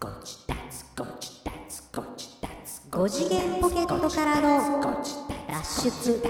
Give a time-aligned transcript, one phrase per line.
[0.00, 0.20] 5
[3.10, 4.80] 次元ポケットからの
[5.46, 6.22] 脱出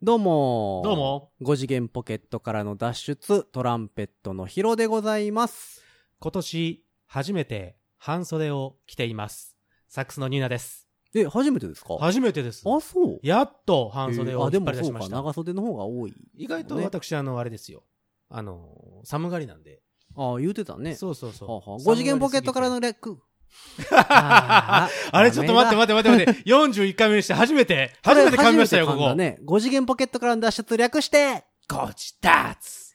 [0.00, 1.32] どうもーどうも。
[1.42, 5.82] 5次元ポケットからの脱出、トランペットのヒロでございます。
[6.20, 9.56] 今年、初めて、半袖を着ています。
[9.88, 10.86] サックスのニーナです。
[11.12, 11.96] え、初めてですか？
[11.98, 12.62] 初めてです。
[12.64, 15.16] あ、そうやっと半袖を引っ張り出しました。
[15.16, 16.14] 長袖の方が多い。
[16.36, 17.82] 意外とね私、あの、あれですよ。
[18.28, 19.82] あの、寒がりなんで。
[20.16, 20.94] あ、言うてたね。
[20.94, 21.48] そうそうそう。
[21.48, 23.18] はあはあ5次元ポケットからのレック。
[23.92, 26.50] ああれ、ちょっと待って待って待って待って。
[26.50, 28.98] 41回目にして初めて、初めて噛みましたよ、ここ。
[28.98, 29.38] 初めて噛んだね。
[29.46, 32.94] 5次元ポケットからの脱出略してゴチダーツ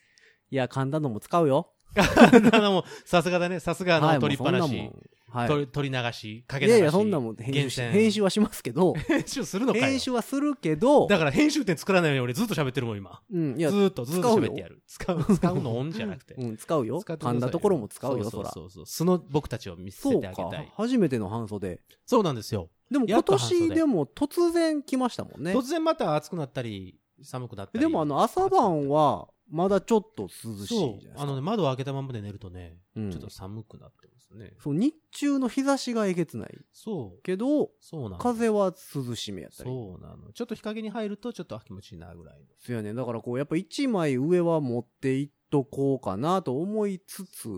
[0.49, 1.71] いや、噛んだのも使うよ。
[1.97, 3.59] あの、もう、さすがだね。
[3.59, 4.91] さすが、あの、はい取りっぱなし
[5.29, 5.47] はい。
[5.47, 6.75] 取り取り流し、かけ流し。
[6.75, 9.85] いやいや、そんなもん編集し、厳選編集はしますけど、 編集するのかよ。
[9.85, 13.21] 編集はするけど、だから編集点作らないように俺ずっと喋ってるもん、今。
[13.31, 14.81] うん、いやず、ーっとずーっと喋ってやる。
[14.87, 16.35] 使う、使うのオンじゃなくて。
[16.35, 16.99] うん、使うよ。
[16.99, 18.51] 使ってください噛んだところも使うよ、そら。
[18.51, 18.85] そうそうそう。
[18.85, 20.71] 素の僕たちを見せそてあげたい。。
[20.75, 21.81] 初めての半袖。
[22.05, 22.69] そうなんですよ。
[22.89, 25.53] でも今やっと半袖年でも突然来ましたもんね。
[25.53, 27.79] 突然また暑くなったり、寒くなったり。
[27.81, 31.15] でもあの朝晩はまだちょっと涼しいじゃないです。
[31.15, 31.21] か。
[31.21, 34.53] あのね、窓を開けたままで寝るとね、うんちょっと寒くなってますね。
[34.59, 36.57] そう、日中の日差しがえげつない。
[36.71, 37.21] そう。
[37.21, 38.17] けど、そうなの。
[38.17, 39.69] 風は涼しめやったり。
[39.69, 40.31] そうなの。
[40.33, 42.47] ちょっと日陰に入るとちょっとあ気持ちいいなぐらいの。
[42.57, 42.93] そうやね。
[42.93, 47.49] だからこう、やっぱ一枚上は持っていっとこうかなと思いつつ、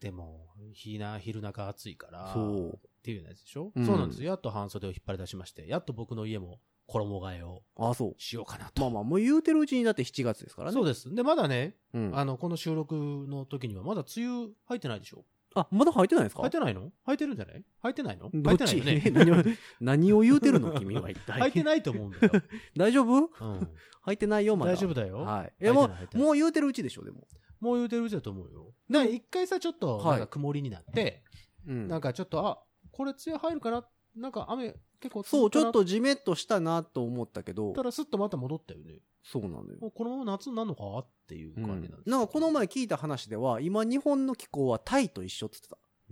[0.00, 4.28] でも、日な、昼中暑いから、そうっていうやつでしょ、うんそうなんですよ。
[4.28, 8.14] やっと半袖を引っ張り出しまして、やっと僕の家も衣替えをあ、そう。
[8.18, 8.82] しようかなと。
[8.82, 10.74] まあまあ、もう言うてるうちにだって7月ですからね。
[10.74, 11.12] そうです。
[11.14, 12.10] で、まだね、うん。
[12.16, 15.24] あの、この収録の時にはまだ梅雨入ってないでしょ？
[15.56, 16.42] あ、まだ入ってないんですか？
[16.42, 16.90] 入ってないの？
[17.04, 17.64] 入ってるんじゃない？
[17.80, 18.28] 入ってないの？
[18.30, 19.02] 入ってないよね。
[19.06, 19.34] え 何を、
[19.80, 20.72] 何を言うてるの？
[20.72, 21.38] 君は一体。
[21.40, 22.32] 入ってないと思うんだよ。
[22.76, 23.30] 大丈夫？
[23.40, 23.68] うん。
[24.02, 24.72] 入ってないよ、まだ。
[24.72, 25.18] 大丈夫だよ。
[25.18, 25.70] はい。
[25.70, 27.26] もう、ってない入ってないもう言うてるうちでしょ、でも。
[27.60, 28.74] もう言うてるうちだと思うよ。
[28.90, 31.22] だから一回さ、ちょっと、はいなんか曇りになって、
[31.66, 32.58] うんなんかちょっと、あ、
[32.90, 33.86] これ梅雨入るかな？
[34.16, 34.74] なんか雨
[35.04, 35.84] 結構そう、ちょっとと。
[35.84, 39.00] じめっとしたなと思ったけどた、らすっとまた戻ったよね。
[39.22, 39.76] そうなのよ。
[39.80, 45.58] もうこのまま夏になるのかっていううん感じなんですよ、なんかこの前聞いた話では、今日本の気候はタイと一緒って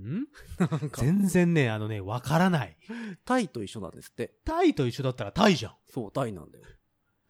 [0.02, 0.26] ん
[0.60, 1.02] 言ってた。
[1.02, 2.76] 全然ね、あのね、わからない。
[3.24, 4.34] タイと一緒なんですって。
[4.44, 5.74] タイと一緒だったらタイじゃん。
[5.88, 6.64] そう、タイなんだよ。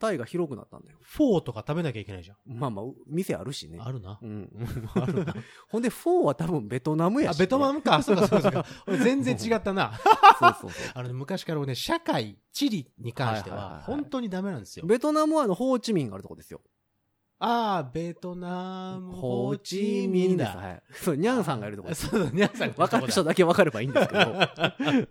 [0.02, 0.98] タイが広くなったんだよ。
[1.00, 2.36] フォーとか食べなきゃいけないじゃん。
[2.44, 3.78] まあまあ、う店あるしね。
[3.80, 4.18] あるな。
[4.20, 4.50] うん。
[4.94, 5.34] あるな。
[5.70, 8.02] ほんで、フォーは多分ベトナムやあ、し、ベトナムか。
[8.02, 9.92] そうか、そうか全然違ったな。
[10.40, 10.92] そうそうそう。
[10.94, 14.84] あのね、昔から俺ね、社会、地理に関しては本当にダメなんですよ。
[14.86, 16.60] ベトナムはあの、ホーチミンがあるとこですよ。
[17.38, 20.36] ああ、ベトナム、ホーチミン。
[20.36, 20.56] だ。
[20.56, 20.82] はい。
[20.92, 21.94] そう、ニャンさんがいるとこ。
[21.94, 24.20] そうだ、皆さん分かる人だけ分かればいいんですけど、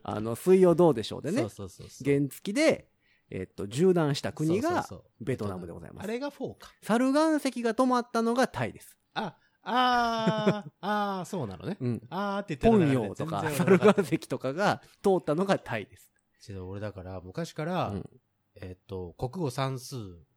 [0.03, 2.05] あの、水曜どうでしょうでねそう、そうそうそう。
[2.05, 2.91] 原付で、
[3.31, 4.85] えっと、縦断した国が
[5.21, 6.71] ベトナムでございますあれがフォーか。
[6.83, 8.97] 猿岩石が止まったのがタイです。
[9.13, 11.77] あ、あー、あー、そうなのね。
[11.79, 12.01] うん。
[12.09, 16.11] あーって言ってたポらンヨとか、猿岩石とかが通ったのがタイです。
[16.45, 18.09] けど俺だから、昔から、うん
[18.55, 19.95] えっと、国語算数、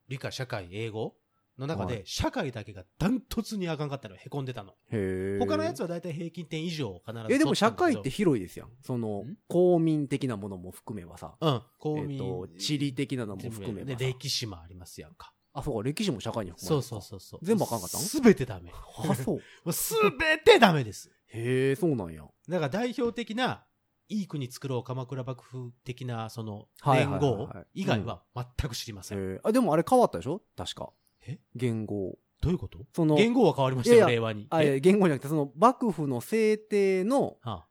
[0.09, 1.16] 理科、社会、英語
[1.59, 4.20] の中で、はい社会だけがダントツにあかんかったのよ。
[4.25, 4.75] へこんでたの。
[4.91, 8.69] へ他のやつはは大体平均点以上必ずえ、でも社会って広いですやん。
[8.82, 11.37] そのん、公民的なものも含めばさ。
[11.41, 12.12] うん、公民。
[12.12, 13.98] えっと、地理的なのも含めばでさ。
[14.00, 15.32] 歴史もありますやんか。
[15.53, 17.41] あ、そうか、歴史も社会に含まそうれるそうそうそう。
[17.44, 18.00] 全部あかんかったん？
[18.00, 18.70] すべてダメ。
[18.72, 18.76] も
[19.10, 19.41] あ、そう。
[19.64, 21.10] うすべてダメです。
[21.28, 22.25] へえ、そうなんや。
[22.48, 23.64] だから代表的な、
[24.09, 29.19] いい国作ろう鎌倉幕府的な、その、はいはい年はいはい号以外は全く知りません。
[29.19, 30.43] へえ、あ、でもあれ変わったでしょ？
[30.56, 30.93] 確か。
[31.27, 31.39] え？
[31.55, 32.19] 言語。
[32.41, 32.79] どういうこと？
[32.95, 34.47] その、言語は変わりましたよ、いやいや令和に。
[34.51, 37.67] あ、いや言語じゃなくて、その、幕府の制定の、は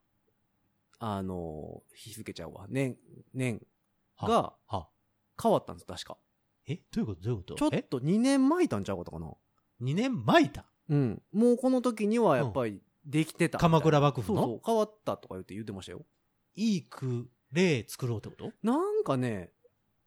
[0.99, 2.65] あの、日付ちゃうわ。
[2.69, 2.97] 年、
[3.33, 3.61] 年
[4.17, 4.89] あがはあ
[5.41, 6.17] 変わったんです、確か。
[6.67, 6.77] え？
[6.77, 7.21] どういうこと？
[7.21, 7.55] どういうこと？
[7.55, 9.31] ちょっと2年前いたんちゃうかったかな。
[9.81, 11.21] 2年前いたうん。
[11.33, 13.77] もうこの時にはやっぱりできてたみたいな。
[13.79, 14.41] 鎌倉幕府の？
[14.41, 16.05] そうそう、変わったとか言って言ってましたよ。
[16.55, 18.51] いい句、例作ろうってこと？
[18.63, 19.51] なんかね、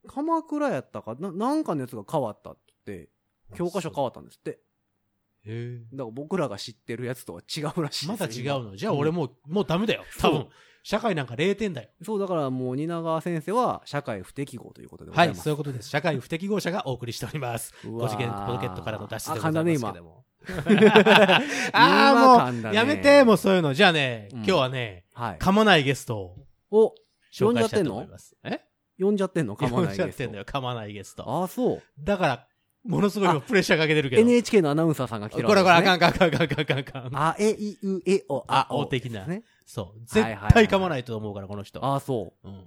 [0.09, 3.11] 鎌倉やったかな、なんかのやつが変わったって言って、
[3.55, 4.59] 教科書変わったんですって。
[5.45, 8.77] へだから僕らが知ってるやつとは違うらしいまですだ違うの？
[8.77, 10.05] じゃあ俺もう、もうダメだよ。
[10.19, 10.49] 多分。
[10.83, 11.89] 社会なんか0点だよ。
[12.03, 15.43] そう、だからもう、蜷川先生は社会不適合ということでござはいい、ます。
[15.43, 15.89] そういうことです。
[15.89, 17.75] 社会不適合者がお送りしております。
[17.85, 20.05] うわー5次元ポケットからの脱出であ、ござい噛んだね、今ますけど。
[20.05, 20.25] も。
[21.73, 23.75] ああ、もう、やめて、もうそういうの。
[23.75, 25.39] じゃあね、うん今日はね、はい。
[25.39, 26.37] 噛まないゲストを
[26.71, 26.95] お、
[27.33, 28.37] 紹介したいと思います。
[28.45, 28.61] え？
[29.01, 29.57] 呼んじゃってんの？
[29.57, 30.39] 噛まないゲスト呼んじゃってんだ。
[30.39, 31.43] よ、噛まないゲスト。
[31.43, 31.83] あ、そう。
[31.99, 32.47] だから、
[32.87, 34.23] ものすごい今プレッシャーかけてるけど。
[34.23, 36.03] NHK のアナウンサーさんが来てるこれこれ、あかんん。
[36.05, 37.17] あかんあかんあかんあかんあかんあかん。
[37.17, 38.79] あ、え、い、う、え、お、あお。
[38.81, 39.43] お的なね。
[39.65, 40.01] そう。
[40.07, 41.85] 絶対噛まないと思うから、この人。
[41.85, 42.53] あ、そうん。
[42.53, 42.65] う。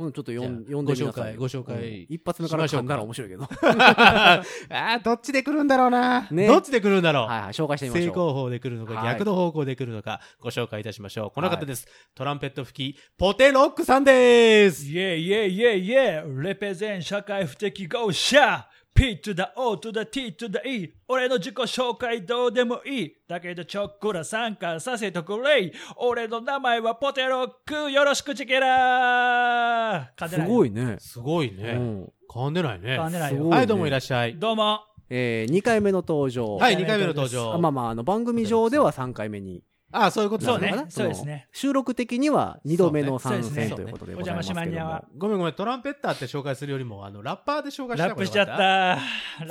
[0.00, 3.44] ほんちょっと読んでみなさいよご紹介ご紹介うん一発目から噛んだら面白いけど。
[3.62, 6.26] ああ、どっちで来るんだろうな。
[6.30, 7.26] ねどっちで来るんだろう。
[7.26, 8.06] はいはい、紹介してみましょう。
[8.06, 11.30] 正攻法で来るのか、はい逆の方向で来るのか、ご紹介いたしましょう。
[11.30, 11.86] この方です。
[12.14, 14.86] トランペット吹き、ポテロックさんです。
[14.86, 30.96] イェイイェイイェイイェイレペゼン社会不適合者 P to the O to the T to the E 俺の自己紹介どうでもいいだけどちょっくら参加させてくれ俺の名前はポテロックよろしくチケラーすごいいね。
[30.98, 31.72] すごいうね。
[31.74, 32.12] ん。
[32.28, 32.98] 噛んでないね。
[32.98, 34.36] 噛んでないよねはい、どうもいらっしゃい。
[34.36, 36.56] どうもえー、2回目の登場。
[36.56, 37.54] はい、2二回目の登登場。
[37.54, 40.70] あまあまあ、あの、番組上では3回目にあ、そういうことそうね。
[40.70, 41.32] なのかなそうですね。
[41.32, 43.66] の収録的には2度目の参そうね。
[43.66, 45.18] 戦ということでございますけどお邪魔しまんに。
[45.18, 48.52] ごめんごめん、トランペッターって紹介するよりも、あの、ラッパーで紹介したラップしちゃった。
[48.58, 48.98] ラ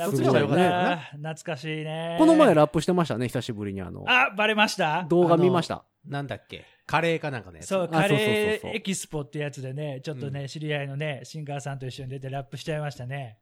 [0.08, 0.96] ップしちゃった。
[1.16, 2.16] 懐かしいね。
[2.18, 5.04] この前ラップしてましたね、久しぶりにあの、あバレました。
[5.08, 5.84] 動画見ました？
[6.06, 6.64] なんだっけ？
[6.86, 7.66] カレーかなんかのやつ。
[7.66, 8.58] そう、あカレそうそうそう。
[8.62, 13.38] そうーエキスポってやつでね、ちょっとね、知り合いのね、シンガーさんと一緒に出てラップしちゃいましたね。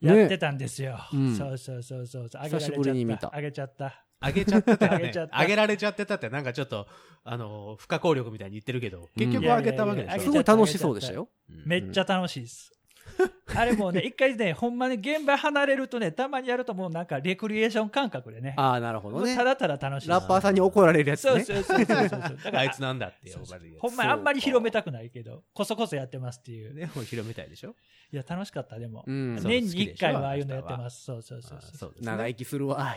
[0.00, 0.16] ね。
[0.18, 0.98] やってたんですよ。
[1.12, 1.36] うん。
[1.36, 2.28] そうそうそうそう。
[2.34, 3.30] あ久しぶりに見た。
[3.32, 4.04] あげちゃった。
[4.22, 5.12] あげちゃってたよね。
[5.30, 6.86] あげられちゃってたって、なんかちょっと、
[7.24, 10.20] あの、不可抗力みたいに言ってるけど、結うん局あげたわけでしょ。
[10.20, 11.28] すごい楽しそうでしたよ。
[11.50, 12.72] うんめっちゃ楽しいです。
[13.54, 18.54] あれもうね、一回ね、ほんまに現場離れるとね、たまにやるともうなんかレクリエーション感覚でね。
[18.56, 19.44] ああ、なるほどねた。
[19.44, 20.20] だただ楽しいです。
[20.20, 21.44] ラッパーさんに怒られるやつね。
[21.44, 22.20] そうそうそうそうそう。
[22.20, 23.82] だからあいつなんだって呼ばれるやつ。
[23.82, 26.74] ほんまにあんまり広めたくないけど、こそこそやってますっていう。
[26.74, 27.74] でも広めたいでしょ？
[28.12, 29.04] いや、楽しかった、でも。
[29.06, 29.36] うん。
[29.42, 31.04] 年に1回はああいうのやってます。
[31.04, 31.90] そうそうそうあそう。
[31.90, 32.94] ね長生きするわ。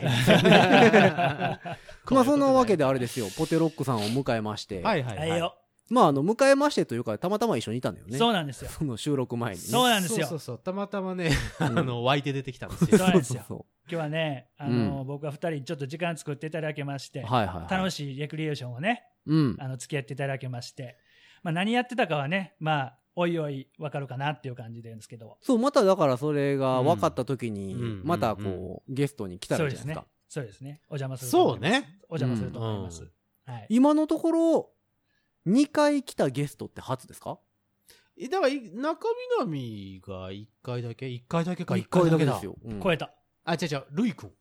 [2.10, 4.82] まあそんなわけであれですよ、ポテロックさんを迎えまして。
[4.82, 5.65] はいはいはい。
[5.88, 8.18] まああの、迎えましてというか、たまたま一緒にいたんだよね。
[8.18, 8.70] そうなんですよ。
[8.70, 9.66] その収録前にね。
[9.66, 10.58] そうなんですよそうそうそう。
[10.58, 13.06] たまたまね、あんの、湧いて出てきたんですそうよ。
[13.06, 17.70] なんですよそ今日はね、あの僕は二人ちょっと時間作っていただけまして、はいはいはい。
[17.70, 19.56] 楽しいレクリエーションをね、うん。
[19.60, 20.96] あの付き合っていただけまして、
[21.44, 30.10] まあ、何やってたかはね、まあ、おいおい分かるかなっていう感じですけど、そう、まただからそれが分かった時にうん、またこう、ゲストに来たそうですねらいいじゃないですか。。
[30.28, 30.80] そうですね。
[30.88, 31.68] お邪魔すると思います。
[31.68, 31.98] そうね。
[32.08, 33.02] お邪魔すると思います。
[33.02, 33.10] うん
[33.46, 33.66] はい。
[33.68, 34.70] 今のところ、
[35.46, 37.38] 2回来たゲストって初ですか？
[38.18, 39.06] えだから、い中
[39.38, 42.44] 南が1回だけ ?1 回だけか、1 1回だけだ回だけです。
[42.46, 42.56] よ。
[42.64, 43.12] うん超えた。
[43.44, 44.32] あ、違う違う、ルイ君。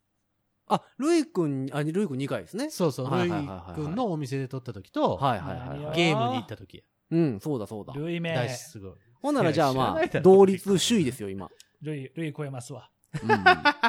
[0.67, 2.69] あ、ルイ君、あ、ルイ君2回ですね。
[2.69, 5.95] そうそう、ルイはいはいはいはい君のお店で撮った時と、はいはいはいはい。
[5.95, 6.83] ゲームに行った時や。
[7.11, 7.93] うん、そうだそうだ。
[7.93, 8.33] ルイ名。
[8.33, 8.93] 大すごい。
[9.21, 11.49] ほんならじゃあまあ同率首位ですよ、今。
[11.81, 12.89] ルイ、ルイ超えますわ。
[13.23, 13.44] うん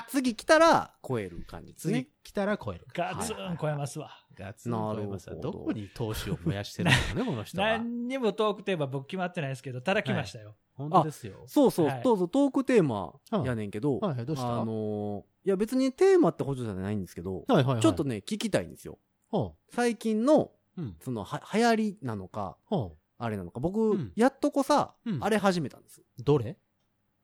[0.09, 2.09] 次来たら超える感じです次ね。
[2.23, 2.87] 来たら超える。
[2.93, 4.11] ガツン超えますわ。
[4.35, 7.69] ガツン超えますなるほどどこに投資を燃やしてるのかね、 この人は。
[7.79, 10.55] 何にもトークテーマ僕決まってないですけど、ただ来ましたよ。
[10.75, 11.45] 本当ですよ。
[11.47, 13.15] そうそう、はいどうぞトークテーマ
[13.45, 17.81] やねんけど、はいはい、どうしたあのーいや別にテーマってほどじゃないんですけど、はいはいはい。
[17.81, 18.99] ちょっとね、聞きたいんですよ。
[19.29, 20.83] ほ最近の、う。
[20.83, 20.97] うん。
[21.01, 23.61] その、は、流行りなのか、ほあれなのか。
[23.61, 26.01] 僕、うんやっとこさ、うんあれ始めたんです。
[26.01, 26.05] う。
[26.23, 26.59] どれ？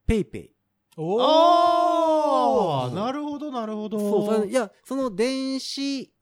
[0.06, 0.51] ペイペイ。
[0.96, 3.98] おああ、ーなるほど、なるほど。
[3.98, 6.12] そう、それいや、その電子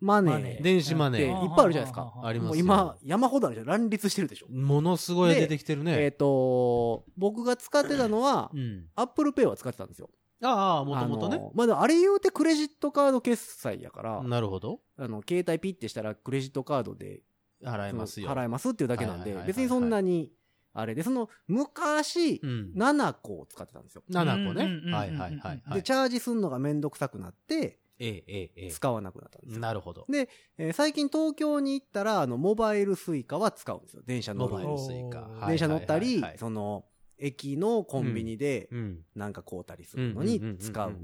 [0.00, 1.54] マネーマネー電子マっていっネー。
[1.54, 2.14] ぱいあるじゃないですか。
[2.22, 3.66] あります今、山ほどあるじゃん。
[3.66, 4.46] 乱立してるでしょ。
[4.50, 6.10] ものすごい出てきてるえっ、ね。
[6.12, 8.86] と、僕が使ってたのはう、ん。
[8.96, 10.10] アップルペイは使ってたんですよ。
[10.42, 11.38] ああ、もともとね。
[11.54, 14.80] まあでもあれ言うてクレジットカード決済やから、なるほど。
[14.96, 17.20] あの、携帯ピッてしたらクレジットカードで
[17.62, 18.28] 払えますよ。
[18.30, 20.32] 払えますっていうだけなんではいはいはいはい、別にそんなに、
[20.72, 22.72] あれで、その、昔う、ん。
[22.74, 24.02] 7個を使ってたんですよ。
[24.10, 24.64] 7個ね。
[24.92, 25.74] はいはいはいはい。
[25.74, 29.58] で、チャージすんのがめんどくさくなって、ええ、ええ、え使わなくなったんです。
[29.58, 30.06] なるほど。
[30.08, 34.02] で、えー最近東京に行ったら、あの、モバイルスイカは使うんですよ。
[34.06, 36.86] 電車乗るモバイル電車乗ったりその、
[37.18, 39.04] 駅のコンビニでうん。
[39.14, 40.96] なんか買うたりすうんるのに使う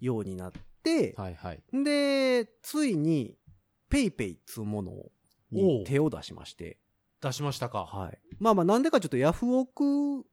[0.00, 1.62] ようになってうん、はいはい。
[1.72, 3.38] で、ついに、
[3.88, 5.12] ペイペイっつうものお
[5.52, 6.78] にう手を出しまして、
[7.28, 7.84] 出しましたか？
[7.84, 8.18] はい。
[8.38, 10.24] まあまあなんでかちょっとヤフオク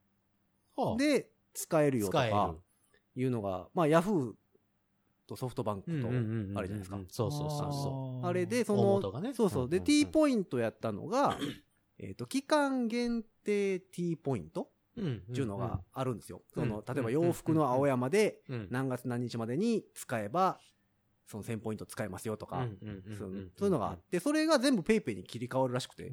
[0.76, 2.12] はあで使えるよと。
[2.12, 2.56] か
[3.16, 4.34] いうのが、まあヤフー
[5.28, 7.00] とソフトバンクとあれじゃないですか。
[7.10, 9.70] そうそうそうそあれで、そ大のね、そうそう。
[9.70, 11.38] で、T ポイントやったのが、
[12.00, 14.70] えっと、期間限定 T ポイント。
[14.96, 16.44] っていうのがあるんですよ。
[16.56, 20.60] うんその、例えばうん洋服の青山でうん、何月何日までに使えば、
[21.26, 22.68] その1000ポイント使えますよとか、
[23.18, 26.12] そういうのがあって、それが全部ペイペイに切り替わるらしくて。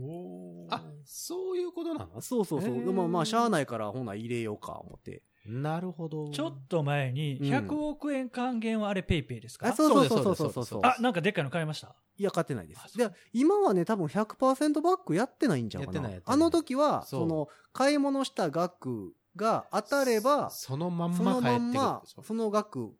[0.70, 2.20] あ、そういうことなの？
[2.20, 2.70] そうそうそう。
[2.70, 5.22] へーでもまあ、しゃあないから、ほな入れようか、思って。
[5.46, 6.28] なるほど。
[6.30, 10.80] ちょっと前にうん100億円還元はあれペイペイですか、あ、そうそうそうそうそですそううそう。
[10.84, 11.94] あ、なんかでっかいの買いました？
[12.16, 12.96] いや、買ってないであす。
[12.98, 16.20] で、今はね、多分100%バックやってないんちゃなやってないやっ。
[16.20, 22.92] てないあの時は、そうその、買い物した額が当たれば、そのまんそのま帰ってくるまんまその額、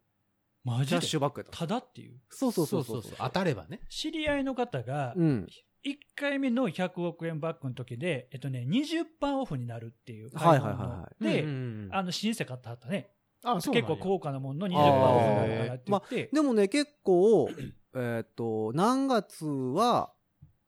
[0.63, 1.57] キャッマジでシュバックやった。
[1.57, 2.13] ただっていう？
[2.29, 3.01] そうそうそうそう。
[3.17, 3.81] 当たればね。
[3.89, 5.47] 知り合いの方がうん。
[5.83, 9.05] 1回目の100億円バックの時で、えっとね、20%
[9.37, 10.29] オフになるっていう。
[10.35, 13.09] はいはいはいはいで、うんうんうんあの、新生買ってはったね。
[13.43, 16.29] あ、そうなんや結構高価なものの20%あーオフになるからって言って。
[16.31, 17.49] でもね、結構、
[17.95, 20.13] えーっと、何月は、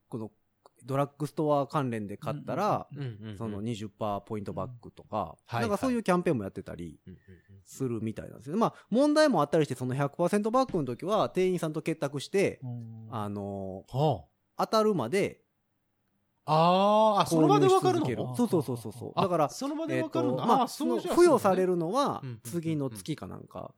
[0.08, 0.32] この、
[0.84, 2.86] ドラッグストア関連で買ったら、
[3.36, 7.00] その20%ポイントバックとか、はいなんかそういうキャンペーンもやってたり
[7.64, 8.56] するみたいなんですよ。
[8.56, 13.08] まあ、問題もあったりして、その100%バックの時は、店員さんと結託して、うん。
[13.10, 13.84] あの
[14.56, 15.40] 当たるまで
[16.46, 18.36] あ、あその場でわかるの？
[18.36, 18.92] そうそうそうそう。
[18.92, 19.12] そう。
[19.16, 20.42] あだから、その場でわかるんだ。
[20.42, 21.64] とまあ、あ、その付与される。
[21.64, 23.74] るのは次の月かなんか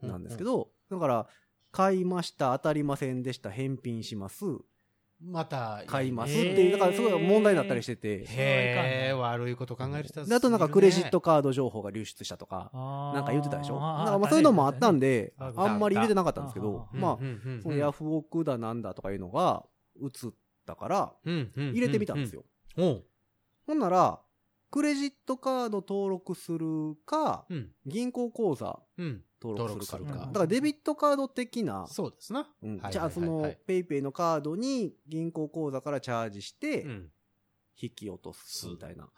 [0.00, 1.26] なんですけど、だから、
[1.72, 4.44] 買いました、当たりませんでした、返品します、
[5.26, 13.74] また、買いますっへていう、だからすごい問題になったりしてて、へえ、悪いこと考える人はであとなんかクレジットカード情報が流出したとか、ななんか言ってたでしょ？
[13.74, 17.18] かまあそういうのもあったんで、ああんまり入れてなかったんですけど、まあ、
[17.62, 19.64] そのヤフオクだなんだとかいうのが
[20.02, 20.30] 映っ
[20.66, 22.34] たから、入入れてみたんです。
[22.34, 22.44] よ。
[22.76, 24.20] ほんなら、
[24.70, 27.70] クレジットカード登録するか、うん。
[27.86, 29.22] 銀行口座うん。
[29.50, 30.12] 登録するか。
[30.12, 32.48] だからデビットカード的な、そうですな。
[32.62, 37.10] うんはいじゃあそのペイペイのカードに銀行口座からチャージしてうん。
[37.76, 39.08] 引き落とすみたいな。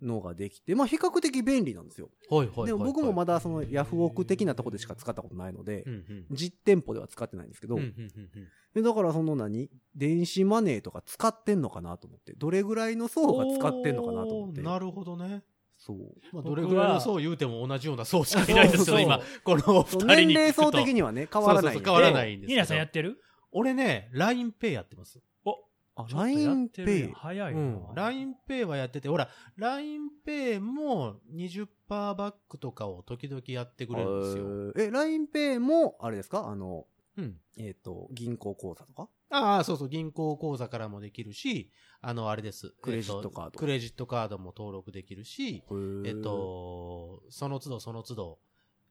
[0.00, 2.10] のができて、まあ比較的便利なんですよ。
[2.28, 2.66] ほいほいほい。
[2.68, 6.26] でも僕もまだそのヤフオク的なところでしか使ったことないのでう、んうん。
[6.30, 9.68] 実店舗では使ってないんですけど、うんうんうんうんでだからその何？
[9.96, 14.62] 電子マネーとか使ってんのかなと思って、どれぐらいの層が使ってんのかなと思って。
[14.62, 15.42] なるほどね。
[15.84, 15.98] そう。
[16.32, 19.20] まあ、どれぐらいの層言うても同じような層しかいないんですよ、そう今。
[19.42, 20.32] このお二人に年。
[20.34, 21.74] 齢層的にはね、変わらない。
[21.74, 22.54] そうそうそう変わらないんですけど。
[22.54, 23.20] ニーナさんやってる
[23.50, 25.20] 俺ね、LINEPay やってます。
[25.44, 25.56] お
[25.96, 27.12] あ、LINEPay。
[27.12, 27.60] 早いな。
[27.60, 27.84] うん。
[27.96, 34.44] LINEPay はやってて、ほら、LINEPay も20%バックとかを時々やってくれるんですよ。
[34.76, 36.48] え、LINEPay も、あれですか？
[36.48, 36.86] あの、
[37.16, 37.36] うん。
[37.58, 39.08] えっ、と、銀行口座とか？
[39.32, 41.70] ああ、そうそう、銀行口座からもできるし、
[42.00, 42.74] あの、あれです。
[42.82, 45.64] クレジットカードえっとクレジットカードも登録できるし、
[46.04, 48.38] えっ、、と、その都度その都度、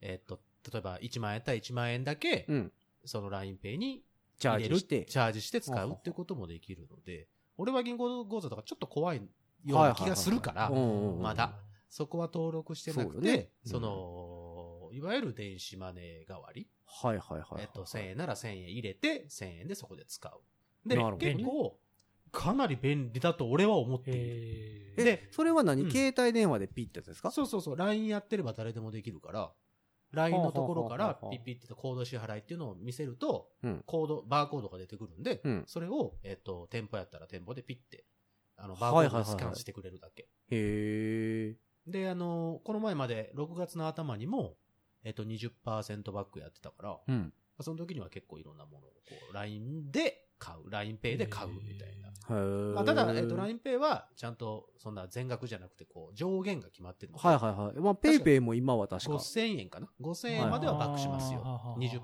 [0.01, 0.39] えっ、と、
[0.71, 2.71] 例えば1万円やったら1万円だけ、うん。
[3.05, 4.03] その LINEPay に
[4.39, 5.05] チャージして。
[5.05, 9.25] チャージして使うってこともできるので、俺は銀行口座とかちょっと怖いよ
[9.65, 11.53] うな気がするからまだ。
[11.91, 16.69] そこは登録してなくて、そうよねその、いわゆる電子マネー代わり、
[17.03, 17.61] はいはいはい。
[17.61, 20.41] えっと、1000円なら1000円入れて、1000円でそこで使う。
[20.87, 21.79] で結構、
[22.31, 25.03] かなり便利だと俺は思っている。
[25.03, 25.91] でそれは何、うん。
[25.91, 27.31] 携帯電話でピッてやつですか？
[27.31, 29.51] そうそうそう、LINE やってれば誰でもできるから、
[30.11, 33.83] LINE のところからピッピッてとコード支払いっていうのを見せると、うん。
[33.85, 35.63] コード、バーコードが出てくるんで、うん。
[35.67, 38.05] それを、えっと、店舗やったら店舗でピッて、
[38.57, 39.11] あの、バーコードはいはい。
[39.11, 40.23] はいはいでスキャンしてくれるだけ。
[40.23, 41.55] へえ。
[41.87, 44.57] で、あの、この前まで6月の頭にも、
[45.03, 47.33] えっと、20%バックやってたから、うん。
[47.59, 52.11] その時には結構いろんなものをこう LINE で買う、LINEPay で買うみたいな。
[52.73, 57.79] まあ、ただ、えっと、LINEPay はちゃんとそんな全額じゃなくて、こう、上限が決まってるので、はいはいはい。
[57.79, 59.11] まあ、ペイペイも今は確か。
[59.13, 61.41] 5000円かな ?5000 円まではバックしますよ。
[61.41, 62.01] はい20%。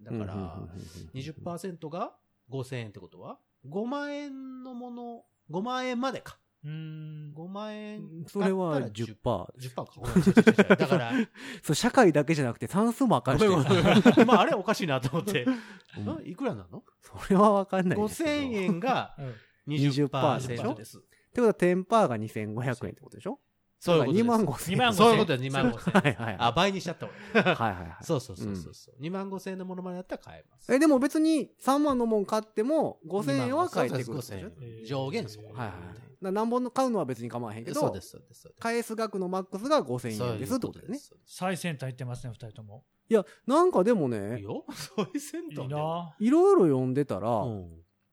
[0.00, 0.68] だうんうんうんから、
[1.14, 2.16] 20%が
[2.50, 6.38] 5000円ってことは、5万円のもの、5万円までか。
[6.64, 7.32] うん。
[7.36, 9.74] 5万円それはだったら10%です。
[9.74, 9.86] 10%か。
[9.96, 11.12] ごめん違う違う違うだから、
[11.62, 13.44] そう、社会だけじゃなくて算数もあかんし
[14.26, 15.44] まあ、あれおかしいなと思って。
[15.44, 16.82] うんんいくらなの？
[17.00, 18.30] それはわかんないですけど。
[18.30, 19.34] ?5000 円がうん
[19.74, 20.98] 20%です。
[20.98, 21.06] って
[21.36, 23.38] ことは、テンパーが2500円ってことでしょ？
[23.78, 24.24] そういうことです。
[24.24, 26.02] 2万5千2万5そういうことで2万5千円。
[26.02, 26.36] はいはいはい。
[26.40, 27.42] あ、倍にしちゃった俺。
[27.42, 28.04] はいはいはい。
[28.04, 29.02] そうそうそうそうそう。
[29.02, 30.72] 2万5千円のものまでだったら買えます。
[30.72, 35.06] え、でも別に3万のもん買っても5000円は返ってくるってこと5000でしょ円。
[35.06, 35.46] 上限そこ。
[35.48, 35.78] はいはいはい。
[35.80, 38.40] だから何本の買うのは別に構わへんけど、そうです、そうです。
[38.42, 40.98] そうです返す額のマックスが5000そういう円ですってことだよね。
[41.26, 42.84] 最先端行ってますね、二人とも。
[43.10, 44.64] いや、なんかでもいいね、よ。
[44.72, 45.18] そういい
[45.52, 47.70] いターでないろいろ読んでたら、うん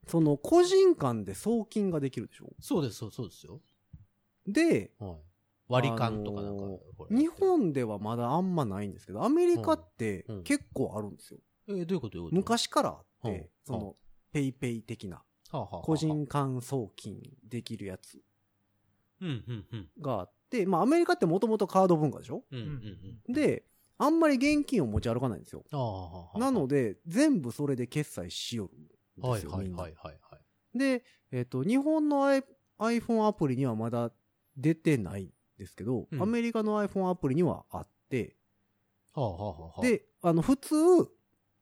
[0.08, 2.50] その個人間で送金ができるでしょ？
[2.60, 3.62] そうです、そうそうですよ。
[4.48, 5.15] で、はい
[5.72, 6.82] 割り勘とかなんかあのー
[7.18, 10.36] 日本ではまだあんまないんですけど、アメリカってうん。
[10.38, 10.44] うん。
[10.44, 11.40] 結構あるんですよ。
[11.68, 12.36] えーどういうことどういうこと？
[12.36, 13.50] 昔からあって、うん。
[13.66, 13.96] その、
[14.32, 18.22] ペイペイ的な、個人間送金できるやつ
[19.20, 19.90] うんうんうん。
[20.00, 22.44] があって、まあアメリカってもともとカード文化でしょ？
[22.51, 23.34] うんうんうん。
[23.34, 23.66] で、
[23.98, 25.63] あんまり現金を持ち歩かないんですよ。
[26.36, 28.96] なので、全部それで決済しよるんで
[29.40, 30.38] すよ、はいはいはいはいは
[30.74, 30.78] い。
[30.78, 32.22] で、えっ、と、日本の
[32.80, 34.12] iPhone アプリにはまだ
[34.58, 35.25] 出てない。
[35.25, 36.22] んですけど、うん。
[36.22, 38.36] アメリカの iPhone アプリにはあって、
[39.13, 39.82] はあはあはあ。
[39.82, 40.75] で、あの、普通、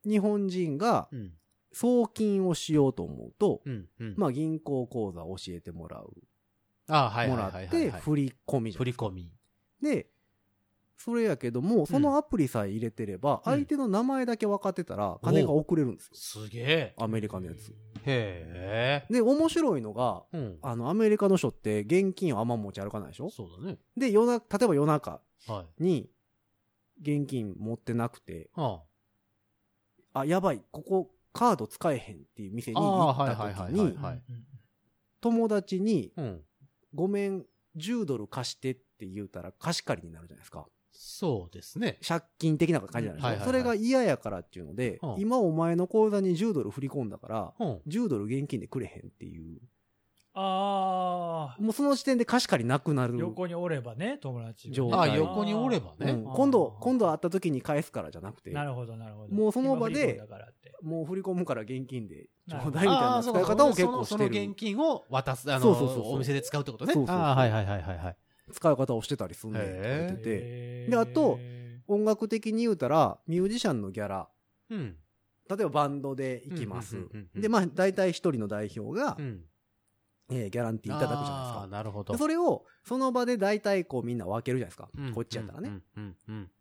[0.05, 1.33] 日本人がうん。
[1.71, 4.15] 送金をしようと思うと、うんうん。
[4.17, 6.11] まあ、銀行口座を教えてもらう。
[6.87, 8.79] ああはいもらって、はい振り込みじゃん。
[8.79, 9.31] 振り込み。
[9.79, 10.07] で、
[10.97, 13.53] それやけども、そのアプリさえ入れてれば、うん。
[13.53, 16.11] 相手の名前だけ分かってたら、金が送れるんですよ。
[16.15, 16.95] すげえ。
[16.97, 17.71] アメリカのやつ。
[18.05, 19.13] へえ。
[19.13, 20.59] で、面白いのが、うん。
[20.61, 23.29] あの、アメリカの人って現金をあんま持ち歩かないでしょ？
[23.29, 23.77] そうだね。
[23.97, 25.83] で、夜な、例えば夜中はい。
[25.83, 26.09] に、
[27.01, 28.83] 現金持ってなくて、は
[30.13, 33.97] あ、やばい、ここカード使えへんっていう店にあ行った時に
[35.21, 36.21] 友達に、あ。
[36.21, 36.41] うん。
[36.93, 40.67] ごめん、10ドル貸してって言うたら貸し借りになるじゃないですか。
[41.01, 41.97] そうですね。
[42.05, 43.27] 借金的な感じじゃないですか。
[43.27, 47.81] はいはいはいそれが嫌やからっていうので、うん今お前の口座に10ドル振り込んだから、うん。
[47.87, 49.59] 10ドル現金でくれへんっていう。
[50.33, 53.17] ああ、もうその時点で貸し借りなくなる。
[53.17, 54.71] 横におればね、友達。
[54.71, 59.33] 状態あ横におればねうん今度、今度会った時に返すからじゃなくて、なるほど、なるほど。
[59.33, 60.21] もうその場で
[60.81, 64.55] もう振り込むから現金でちょうだいみたいな使い方を結構そのそのしてる現。
[64.55, 66.93] 金を渡す、あの、そうそうそうそうお店で使うってことね。
[66.93, 68.17] そうそうそうああ、はいはいはいはいはい。
[68.51, 71.39] 使い方をしてたりすんねんって言ってて、へーであと
[71.87, 74.29] 音楽的に言うたら、ミュージシャンのギャラ、
[74.69, 74.95] うん。
[75.49, 76.97] 例えばバンドで行きます。
[77.33, 79.43] で、まあ、大体一人の代表がう、ん。
[80.31, 81.67] えーギャランティーいただくじゃないですか。
[81.71, 82.13] なるほど。
[82.13, 85.13] でそれを、その場で大体こうみんな分けるじゃないですかうん。
[85.13, 85.81] こっちやったらね。。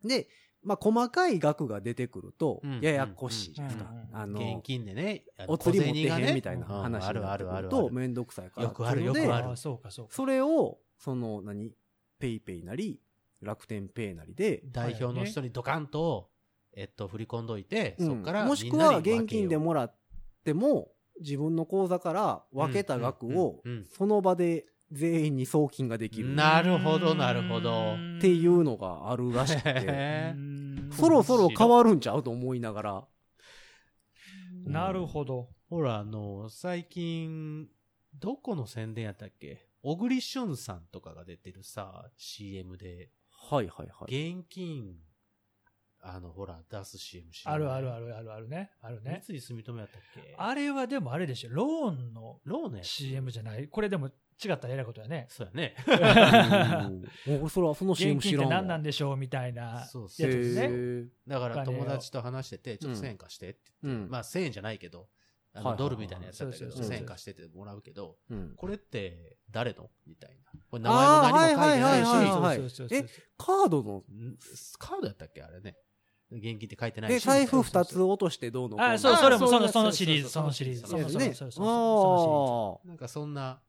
[0.03, 0.27] で、
[0.63, 3.93] まあ、細かい額が出てくるとうん、ややこしいじゃないですか。
[4.11, 7.69] あのうん現、金でね、お釣り持ってへんみたいなうん話にあるあなってくるるあるある。
[7.69, 10.13] とめんどくさいからよくあるよくあるそうか、そうか。
[10.15, 11.71] それを、その、何、
[12.19, 13.01] ペイペイなり、
[13.41, 16.29] 楽天ペイなりで、代表の人にドカンと、
[16.73, 19.95] えっと、振り込んどいて、そっからもしくは現金でもらっ
[20.43, 26.29] ても、自分の口座から分けた額をうんうんうんうん、その場で全員に送金ができる。
[26.33, 27.95] なるほどなるほど。
[28.17, 30.35] っていうのがあるらしくて、へ
[30.91, 33.07] そろそろ変わるんちゃうと思いながら、
[34.65, 35.49] なるほど。
[35.69, 37.67] ほら、あの、最近、
[38.15, 39.68] どこの宣伝やったっけ？
[39.81, 43.09] 小栗旬さんとかが出てるさ、CM で、
[43.51, 44.31] はいはいはい。
[44.31, 44.95] 現金、
[46.01, 48.71] あの、ほら、出す CM 知らあるあるあるあるあるね。
[48.81, 49.21] あるね。
[49.23, 50.35] 三井住友やったっけ？
[50.37, 51.49] あれはでもあれでしょ。
[51.51, 54.07] ローンのローネ CM じゃないこれでも
[54.43, 55.27] 違ったらえらいことやね。
[55.29, 55.75] そうやね。
[57.27, 58.47] うんおそれはその現 CM 知らんわ。
[58.47, 60.61] 金って何なんでしょうみたいなやつそうそうですね。
[60.63, 65.09] へーだから友達と話してて、ちょっと1000円貸してって言って、うんまあ1000円じゃないけど、
[65.53, 70.59] あのドルみたいなやつだったけど、そうそうそう1000円貸してってもらうけど、うんこれって誰のみたいな。
[70.69, 73.05] これ名前も何も書いてないし、あーはいはいはいはいそうそうそうそうえ
[73.37, 74.03] カードの、ん
[74.77, 75.75] カードやったっけあれね。
[76.31, 77.15] 現金って書いてないし。
[77.15, 80.81] え、財布二そうそうつ落としてどうのこうのあ、そう、それもその、そのシリーズ、そそうのそうシリーズ。
[80.81, 81.33] そうそうそうね。
[81.33, 82.87] そうそう。
[82.87, 83.59] なんかそんな、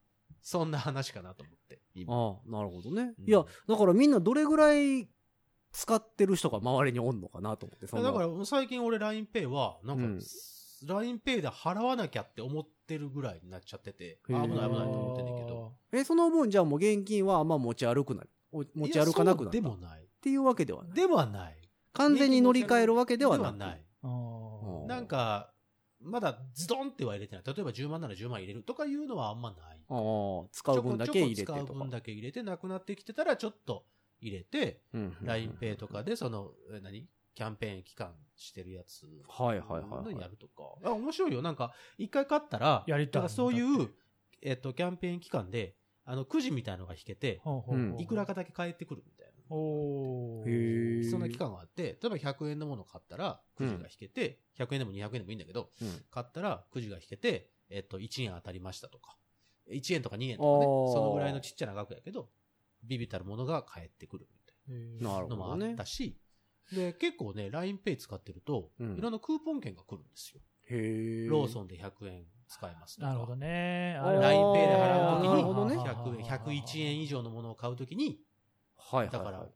[0.42, 1.76] そんな話かなと思って。
[1.76, 1.78] あ。
[1.94, 2.14] 今。
[2.14, 3.14] ああ、なるほどね。
[3.18, 5.08] うんいや、だからみんなどれぐらい
[5.72, 7.86] 使ってる人が周りにおんのかなと思って。
[7.86, 10.20] だから最近俺 LINEPay は、なんか、うん
[10.84, 15.72] LINEPay で払わなきゃって思ってるぐらいになっちゃってて、危ない危ないと思ってんねんけど。
[15.92, 20.02] え、その分じゃあもう現金はあんま持ち歩くなお持ち歩かなくなったいやそうでもない。
[20.02, 20.94] っていうわけではない。
[20.94, 21.56] ではない。
[21.92, 23.54] 完全に乗り換えるわけではない。
[23.58, 24.86] ではない。
[24.88, 25.52] なんか、
[26.02, 27.44] まだズドンっては入れてない。
[27.44, 29.80] 例えば10万なら10万入れるとかいうのはあんまない。
[29.88, 33.84] ああ、使う分だけ入れてと使う分だけ入れて、なくなってきてたらちょっと
[34.20, 37.06] 入れて、うん LINEPay とかでその、え何？
[37.40, 39.06] キャンペーン期間してるやつ。
[39.26, 40.14] はいはいはいはい。
[40.14, 40.74] のやるとか。
[40.84, 41.40] あ、面白いよ。
[41.40, 43.28] なんか、一回買ったら、やりたい。
[43.30, 43.88] そういだう、
[44.42, 45.74] えっと、キャンペーン期間で、
[46.04, 47.40] あの、くじみたいのが引けて、
[47.98, 49.32] いくらかだけ返ってくるみたいな。
[49.48, 50.50] おー。
[50.50, 51.10] へー。
[51.10, 56.04] そんな期間があって、例えば100円のものを買ったら、くじが引けて、100円でも200円でもいいんだけど、うん。
[56.10, 59.16] 買ったらくじが引けて、えっと、1円当たりましたとか、
[59.70, 62.28] 1円とか2円とかね、そのぐらいのちっちゃな額やけど、
[62.84, 65.72] ビビたるものが返ってくるみたいなのもあほどね。
[65.72, 66.18] ったし、
[66.72, 70.40] で、結構ね、LINEPay 使ってると、うんいろんなクーポン券が来るんですよ。
[70.70, 71.28] へえ。
[71.28, 73.08] ローソンで100円使えますとか。
[73.08, 73.96] なるほどね。
[74.00, 78.20] LINEPay で払うときに、なるほどね100円、101円以上のものを買うときに、
[78.76, 79.24] はいはいはい。
[79.24, 79.48] だから、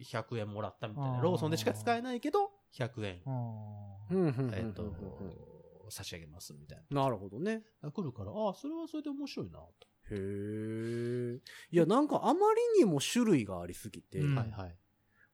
[0.00, 1.20] 100円もらったみたいな。
[1.20, 7.02] ローソンでしか使えないけど、100円、ううんんうんうんうんえっとうん、差し上げますみたいな。
[7.04, 7.62] なるほどね。
[7.92, 9.70] 来るから、ああ、それはそれで面白いなと。
[10.10, 11.40] へえ。
[11.70, 12.40] いや、なんかあま
[12.76, 14.76] りにも種類がありすぎて、うんはいはい。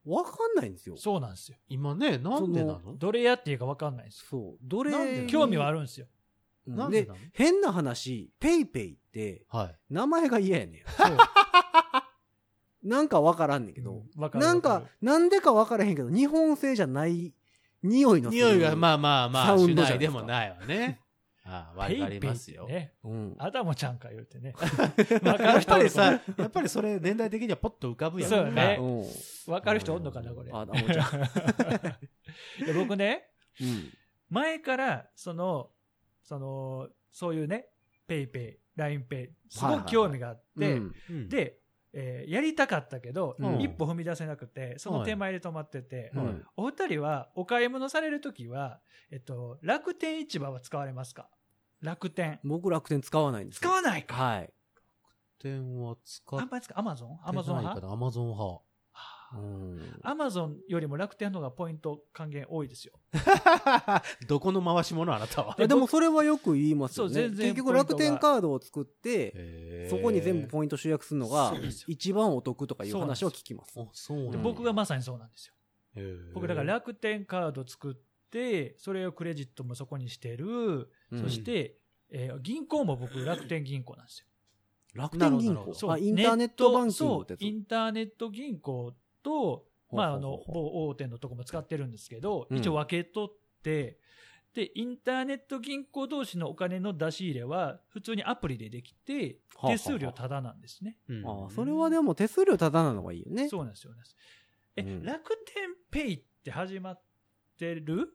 [0.09, 0.97] わかんないんですよ。
[0.97, 1.59] そうなんですよ。
[1.68, 2.97] 今ね、なんでなの？
[2.97, 4.27] どれやっていいか分かんないんですよ。
[4.31, 4.57] そう。
[4.62, 6.07] どれ興味はあるんですよ。
[6.66, 7.18] うんでなんでなの？
[7.33, 9.77] 変な話、ペイペイって、はい。
[9.90, 10.79] 名前が嫌やね。
[10.79, 10.83] ん。
[12.88, 17.35] なんかわからんねんけど、うんわかるなんわかなんでかわからへんけど、日本製じゃない
[17.83, 21.01] 匂いの匂いがまあまあまサあ、しウンドじゃないでもないわね。
[21.50, 22.66] ああ、わかりますよ。
[22.66, 22.94] ペイペイってね。
[23.04, 23.37] うん。
[23.38, 24.54] アダモちゃんか言うてね。
[25.22, 28.30] や わかる人おるっぱりさ、やっぱりそれ年代的にはポッと浮かぶやん。
[28.30, 30.50] そうよねうんわかる人おんのかな、これ。
[30.52, 30.94] あ、あもちゃん。
[32.64, 33.30] いや僕ね、
[33.61, 33.92] うん。
[34.28, 35.70] 前から、その、
[36.22, 37.70] その、そういうね、
[38.06, 41.58] ペイペイ、ラインペイ、すごく興味があって、うんうん、で、
[41.94, 48.80] えーやりたかったけど、うん一歩踏み出せなくて、その手前で止まってて、はいうんお二人はお買い物されるときは、
[49.11, 51.30] えっと、楽天市場は使われますか？
[51.80, 52.40] 楽天。
[52.44, 53.60] 僕楽天使わないんですよ。
[53.60, 54.14] 使わないか。
[54.14, 54.52] はい。
[55.38, 57.92] 点は使っあんまり使うアマゾンアマゾン派かな。
[57.92, 58.60] アマゾン派。
[59.34, 60.00] うん。
[60.02, 62.94] アマゾンよりも楽天の方がポイント還元多いですよ。
[64.26, 65.54] どこの回し物あなたは？
[65.54, 67.14] でもそれはよく言いますよね。
[67.14, 73.78] そう全然結局楽天カードを作って、そこに全部ポイント集約するのがそうですよ一番お得とかいう話を聞きます。
[73.78, 75.54] あ、そうなんでだ僕がまさにそうなんですよ。
[75.94, 78.08] へー僕だから楽天カード作って、
[78.78, 80.90] それをクレジットもそこにしてる。
[81.10, 81.76] うんそして、
[82.10, 84.26] えー銀行も僕楽天銀行なんですよ。
[84.94, 85.74] 楽天銀行？
[85.74, 87.40] そうあ、インターネットバンキングってやつ？
[87.40, 93.30] そう、インターネット銀行と、まあ、あの某大手のとこも使ってるんですけど、うん一応分け取っ
[93.62, 93.98] て、
[94.54, 100.96] で、インターネット銀行同士のお金の出し入れは、普通にアプリでできて、手数料タダなんですね。
[101.08, 103.48] うんああそれはでも手数料タダなのがいいよね。
[103.48, 103.92] そうなんですよ。
[104.76, 107.02] え、うん楽天ペイって始まっ
[107.58, 108.14] てる？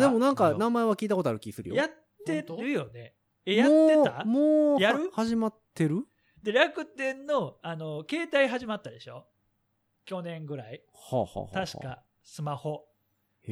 [0.00, 1.76] でもなんあか名前は聞いたことある気するよ。
[1.76, 1.90] やっ
[2.24, 3.14] てるよね。
[3.46, 4.24] え、やってた？
[4.24, 5.04] もう、もうやる？
[5.04, 6.04] は始まってる？
[6.42, 9.26] で、楽天の、あの、携帯始まったでしょ？
[10.04, 10.82] 去年ぐらい。
[10.92, 12.86] はあ、はあはあ、確か、スマホ。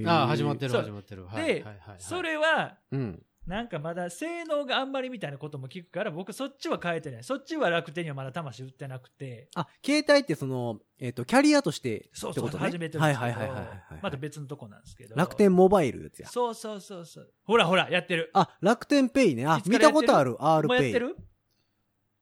[0.06, 1.22] ああ、始まってる、始まってる。
[1.22, 3.22] で、はいはいはいはいそれは、うん。
[3.46, 7.24] なんかまだ性能があんまりみたいなことも聞くから、僕そっちは変えてない。
[7.24, 12.64] そっちは楽天にはまだ魂売ってなくて、あ、携帯ってその、えっ、と、キャリアとしてってそうそう、ことね。
[12.70, 13.68] 始めてるんですはいはいはいはいはい、
[14.00, 15.16] また別のとこなんですけど。
[15.16, 16.28] 楽天モバイルやつや。
[16.28, 17.32] そうそうそうそう。
[17.44, 18.30] ほらほら、やってる。
[18.32, 19.44] あ、楽天ペイね。
[19.44, 20.36] あ見たことある。
[20.38, 20.78] R ペイ。
[20.78, 21.16] もうやってる？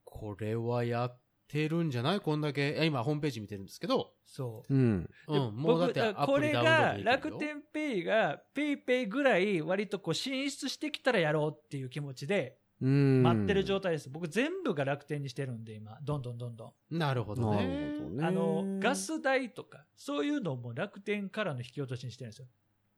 [0.03, 1.20] これはやっ
[1.51, 2.19] てるんじゃない？
[2.21, 2.75] こんだけ。
[2.77, 4.13] え今、ホームページ見てるんですけど。
[4.25, 4.73] そう。
[4.73, 5.09] うん。
[5.27, 13.21] うでん、もうだって僕アプリダウンロードこれができるよ楽天ペイがペイペイぐらい割とこう進出してきたらやろうっていう気持ちでうん。
[13.21, 14.09] 待ってる状態です。
[14.09, 16.97] 僕全部が楽天にしてるんで今、どんどんどんどん。
[16.97, 17.91] なるほどなね。
[17.91, 18.25] るほどね。
[18.25, 22.47] あの、ガス代とか、そういうのも楽天からの引き落としにしてるんですよ。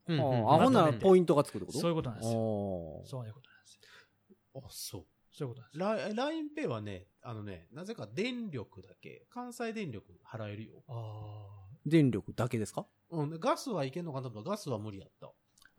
[0.08, 1.80] うんうんあ、あほんならポイントがつくってこと？
[1.80, 2.40] そういうことなんですよ。
[2.40, 4.62] よそういうことなんですよ。
[4.64, 5.06] あ、そう。
[5.32, 6.24] そういうことなんですよ。
[6.24, 10.84] ラインペイはね、あのね、なぜか電力だけ、関西電力払えるよ。
[10.88, 11.48] あ
[11.86, 12.86] 電力だけですか？
[13.10, 15.28] うん、でガスはいけんのかなと思ったらガスは無理やった。
[15.28, 15.30] へ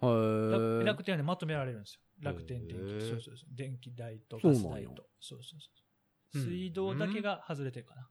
[0.00, 0.06] あ。
[0.06, 2.00] ー楽楽天はね、まとめられるんですよ。
[2.20, 2.82] 楽天電気。
[3.08, 3.54] そうそうそう。
[3.54, 5.06] 電気代とガス代と。
[5.20, 5.70] そうそうそ
[6.34, 6.38] う。
[6.38, 8.08] うん水道だけが外れてるかな。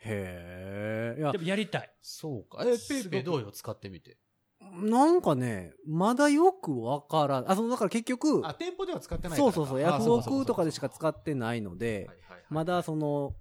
[0.00, 1.18] へえ。
[1.18, 1.90] いやで、もやりたい。
[2.02, 2.62] そうか。
[2.64, 4.18] え、ペイペイどうよ使ってみて。
[4.60, 7.50] なんかね、まだよくわからん。
[7.50, 12.10] あ、その、だから結局、あ、店舗では使ってないそうそうそう、ヤフオクとかでしか使ってないので、
[12.50, 13.34] まだその、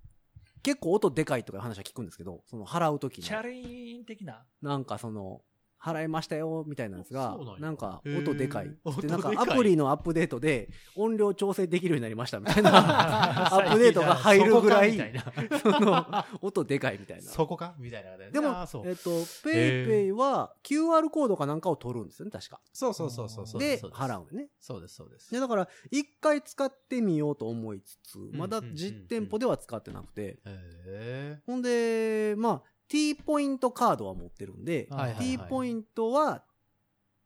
[0.64, 4.44] 結構音でかいとかいう話は聞くんですけど、その払うときにチ、ャリーン的な？
[4.62, 5.42] なんかその、
[5.82, 8.76] 払いましたよ、みたいなんですがなん、か 音でかい。
[9.02, 12.72] で、なんかアプリのアップデートで音量調整できるようになりましたみたいな、
[13.56, 14.98] アップデートが入るぐらい、
[16.42, 17.24] 音でかいみたいな。
[17.24, 18.18] そこかみたいな。
[18.18, 22.60] でもえっと、ペイペイは QR コードかなんかを取るんですよね、確か。
[22.74, 23.60] そうそうそうそう。
[23.60, 24.50] で、払うよね。
[24.60, 25.32] そうです、そうです。
[25.32, 36.44] で、だから、一回使ってみようと思いつつ、んまだ実店舗では使ってなくて、へほんで、まあ、T ポイントカードは持ってるんで、はいはいはい T ポイントは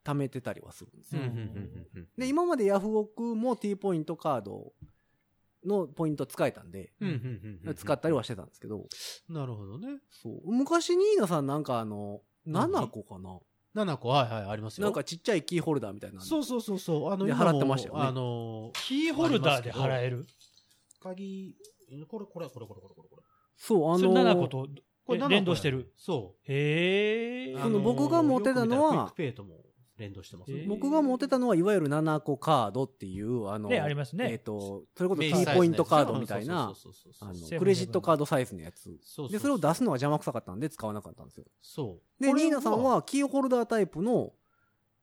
[0.06, 1.26] 貯めてたりはするんですーよ。
[1.26, 4.74] うんうんうんうんうんで、今までヤフオクも T ポイントカード
[5.66, 8.88] のポイント使えたんで、うんうんうんうん使ったりはしてたんですけど、
[9.28, 10.00] なるほどね。
[10.10, 10.52] そう。
[10.52, 13.40] 昔ニーナさんなんかあの、7個かな、
[13.76, 14.86] 7個、はいはい、ありますよ。
[14.86, 17.12] なんかちっちゃいキーホルダーみたいなのそうそうそうそう。
[17.12, 20.26] あの、で今も払ってましたよねあの、キーホルダーで払える
[21.02, 21.56] 鍵、
[22.08, 23.24] これ、これ、これ、これ、これ、これ。
[23.58, 24.68] そう、あそれの7個と
[25.10, 25.92] これ nanaco 連動してる。
[25.98, 27.60] そへえう。
[27.60, 29.66] その僕が持ってたのはクイックペイとも
[29.98, 38.90] 連動してます僕が持ってたのは、いわゆる nanaco カードっていう、あの、ねありますねえっ、と、それこそ名 T ポイントカードみたいな、そうそうそうそうあの、クレジットカードサイズのやつ。
[39.30, 41.46] で、それを出すのが邪魔くさかったんで使わなかったんですよ。
[41.62, 42.24] そう。
[42.24, 44.32] で、これニーナさんはキーホルダータイプの、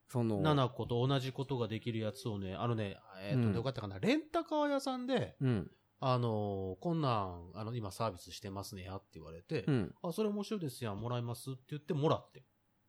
[0.08, 2.96] その、 nanaco と同じことができるやつをね、あのね、
[3.28, 5.70] えっ、うんと、よかったかな、レンタカー屋さんで、うん。
[6.00, 9.94] あのーこんなん、あの、今サービスしてますねやって言われて、うん。
[10.02, 12.42] あ、それ面白いですやん、もらいますって言ってもらって。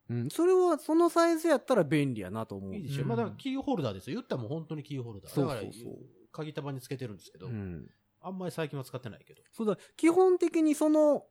[0.09, 0.29] うん。
[0.29, 2.75] それは、そのサイズやったら便利やなと思う。
[2.75, 4.15] いいでしょ、うんまあだからキーホルダーですよ。
[4.15, 5.31] 言ったらもう本当にキーホルダー。
[5.31, 5.87] そうそうそうだから、
[6.31, 7.89] 鍵束につけてるんですけど、うん。
[8.21, 9.41] あんまり最近は使ってないけど。
[9.53, 11.25] そうだ、基本的にその、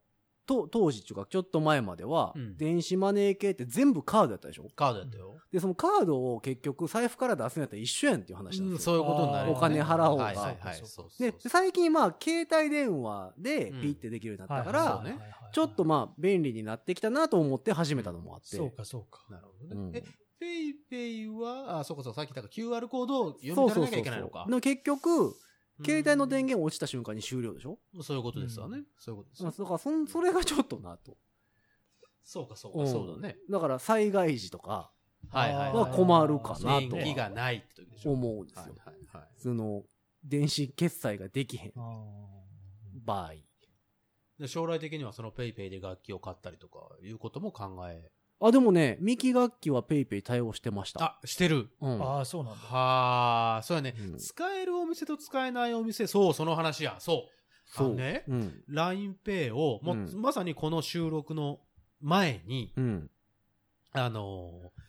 [0.46, 4.68] と、当時っていうか、ちょっと前までは、うん電子マネー系って全部カードやったでしょ？
[4.74, 5.36] カードやったよ。
[5.52, 8.94] で、そのカードを結局財布から出すんやったら一緒やんっていう話なんうん、ですよ。
[8.94, 10.76] そういうことになるお金払おうがはいはいはい。
[10.76, 15.18] そうそうそうで、最近まあ、携帯電話でうんピッてできるようになったかはいら
[15.52, 18.56] ちょっとまあ、便利になってきたなと思って始めたのもあって。
[18.56, 19.24] そうか、そうか。
[19.30, 20.02] なるほどね。
[20.38, 24.44] ペイペイは、あ、そうかそう、さっき言った QR コードを読みそう取らなきゃそうそうそういけないのか。
[24.46, 25.34] でも結局、
[25.84, 27.78] 携帯の電源源落ちた瞬間に終了でしょ？
[28.02, 28.84] そういうことですわね。
[28.98, 29.50] そういうことですよ。
[29.50, 31.16] だからそん、それがちょっとなと。
[32.22, 33.36] そうか、そうか、そうだね。
[33.48, 34.90] んだから災害時とか
[35.30, 38.12] はいはいは困るかなと電気がないって時でしょ。
[38.12, 38.74] 思うんですよ。
[39.12, 39.24] はい。
[39.38, 39.84] その、
[40.24, 42.04] 電子決済ができへんあ
[43.04, 43.34] 場合。
[44.38, 48.10] で将来的にはそのペイペイで楽器を買ったりとかいうことも考え。
[48.40, 51.02] あ、でもね、ミキ楽器はペイペイ対応してました。
[51.02, 51.70] あ、してる。
[51.80, 52.00] うん。
[52.00, 52.58] ーあー、そうなんだ。
[52.58, 56.96] はあ、そうやね、うん使えるお店と使えないお店、そう、その話や。
[56.98, 57.30] そう。
[57.64, 57.94] そう。
[57.94, 58.64] ね、うん。
[58.70, 61.60] LINEPay を、もう、うんまさにこの収録の
[62.00, 63.10] 前に、うん。
[63.92, 64.86] あのー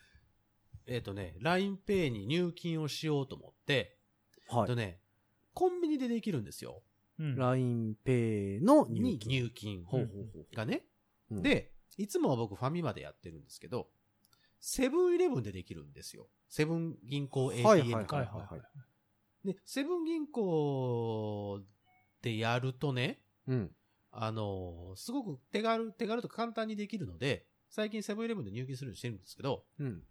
[0.89, 3.97] えっ、とね、LINEPay に入金をしようと思って、
[4.49, 4.62] はい。
[4.62, 4.99] えっとね、
[5.53, 6.81] コンビニでできるんですよ。
[7.19, 7.36] うん。
[7.36, 9.31] LINEPay の入に金。
[9.31, 10.55] 入金ほうほうほう。
[10.55, 10.86] がね。
[11.31, 13.89] うん、で、いつもは僕ファミマでやってるんですけど、
[14.60, 16.27] セブンイレブンでできるんですよ。
[16.49, 18.25] セブン銀行 ATM はいはいはいから。
[18.25, 18.62] はいはい
[19.45, 21.62] で、セブン銀行
[22.21, 23.71] でやるとね、うん。
[24.12, 30.03] あのーすごく手軽、手軽とか簡単にできるので、最近セブンイレブンで入金するようにしてるんですけど、うん。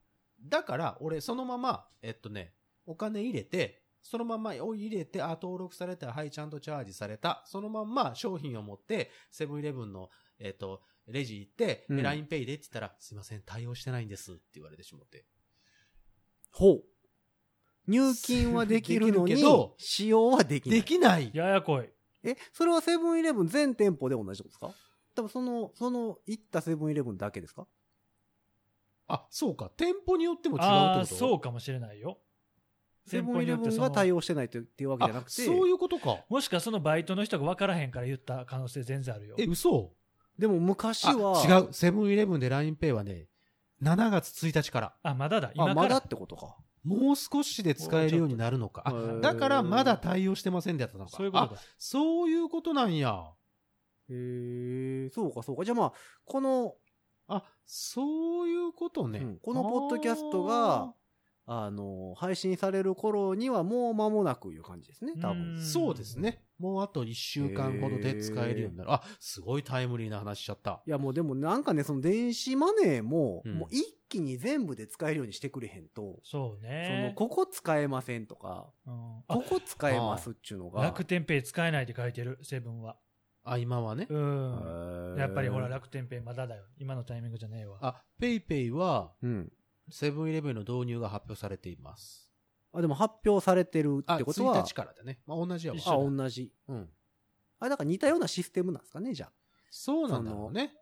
[0.42, 2.54] だから、俺、そのまま、えっとね、
[2.86, 15.24] お金入れて、そのままお入れて、あ、登録された、はい、ちゃんとチャージされた、そのまんま商品を持って、セブンイレブンの、えっと、レジ行って、うんえ LINEPay でって言ったら、すいません、対応してないんですって言われてしまって。
[16.52, 16.84] ほう。
[17.86, 19.36] 入金はできるのに
[19.78, 20.80] 使用はできない。
[20.80, 21.88] できないややこい。
[22.24, 24.74] え、それはセブンイレブン全店舗で同じことですか？
[25.14, 27.66] 多分その、その、行ったセブンイレブンだけですか？
[29.08, 29.70] あ、そうか。
[29.76, 32.18] 店舗によっても違うってああ、ことそうかもしれないよ。
[33.06, 36.24] セブンイレブンが対応してないってっていうわけじゃなくて、あそういうことか。
[36.28, 39.36] もしかそのバイトの人が分からへんから言った可能性全然あるよ。
[39.38, 39.94] え、嘘
[40.38, 41.72] でも昔あ、は、違う。
[41.72, 43.28] セブンイレブンで LINEPay はね、
[43.82, 44.94] 7月1日から。
[45.02, 45.50] あ、まだだ。
[45.54, 45.82] 今あ、から。
[45.82, 46.56] まだってことか。
[46.84, 48.82] もう少しで使えるようになるのか。
[48.86, 51.10] あだからまだ対応してませんでやったのか。
[51.12, 51.60] あそういうことだ。
[51.78, 53.24] そういうことなんや。
[54.08, 55.64] へえ、そうかそうか。
[55.64, 55.92] じゃあまあ、
[56.24, 56.74] この、
[57.26, 59.18] あ、そういうことね。
[59.18, 60.94] うんこのポッドキャストが、
[61.46, 65.62] あの、配信される頃にはもう間もなくいう感じですね、多う分ん。
[65.62, 66.45] そうですね。
[66.58, 68.92] もうあと1週間ほどで使えるようになる。
[68.92, 70.82] あ、すごいタイムリーな話しちゃった。
[70.86, 77.12] いやもうでもなんかね、その電子マネーも、うんもう一気に全部で使えるようにしてくれへんと、そうその、ね。
[77.16, 80.82] ここ使えませんとか、うんあここ使えますっちゅうのが。
[80.82, 82.96] 楽天ペイ使えないって書いてる、セブンは。
[83.44, 84.06] あ、今はね。
[84.10, 85.16] うん。
[85.18, 86.64] やっぱりほら、楽楽天ペイまだだよ。
[86.78, 87.78] 今のタイミングじゃねえわ。
[87.80, 89.52] あ、ペイペイは、うん。
[89.88, 92.25] セブンイレブンの導入が発表されています。
[92.76, 95.18] あ、でも発表されてるあ、ってことは、1日からだね。
[95.26, 95.80] まあ同じやわ。
[95.86, 96.52] あ、同じ。
[96.68, 96.88] うん。
[97.58, 99.32] あ、だから似たようなシステムなんですかね、じゃあ。
[99.70, 100.72] そうなんだろうね。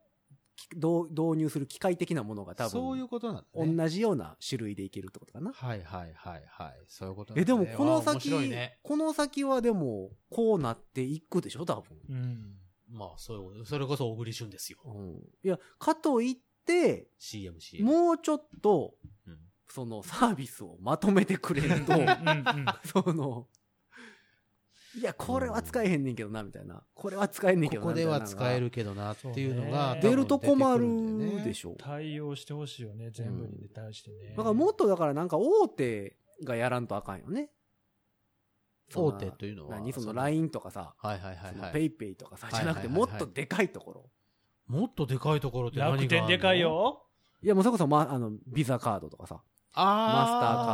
[0.56, 3.74] き導導入する機械的なものが多分、そういうことなんだね。
[3.76, 5.52] 同じような種類でいけるってことかな。
[5.52, 6.84] はいはいはいはい。
[6.88, 8.78] そういうことなんだねえ、でもこの先、ね。
[8.82, 11.96] この先はでも、こうなっていくでしょ、多分。
[12.08, 12.56] うん。
[12.88, 13.64] まあ、そういうこと。
[13.64, 14.78] それこそ小栗旬ですよ。
[14.84, 15.22] うん。
[15.44, 17.84] いや、かといって、CM、CM。
[17.84, 18.94] もうちょっと、
[19.26, 22.66] うんそのサービスをまとめてくれるとうん、うん。
[22.84, 23.48] その、
[24.96, 26.82] いや、これは使えへんねんけどな、みたいな。
[26.94, 27.86] これは使えんねんけどな。
[27.86, 31.74] ここでは使えるけどなっていうのが、出ると困るでしょ。
[31.78, 34.34] 対応してほしいよね、全部に対してね。
[34.36, 37.50] だからもっとだからなんか大手がやらんとあかんよね。
[38.94, 44.10] 大手というのは何その LINE とかさ、はいはいはいペイペイとかさ、じゃなくてはいはいはいはいもっとでかいところ。
[44.66, 46.60] もっとでかいところって何が楽天でかい。
[46.60, 47.04] よ。
[47.42, 49.42] いやもうそれこそ、ま、あの、ビザカードとかさ。
[49.82, 50.72] マスターカードとか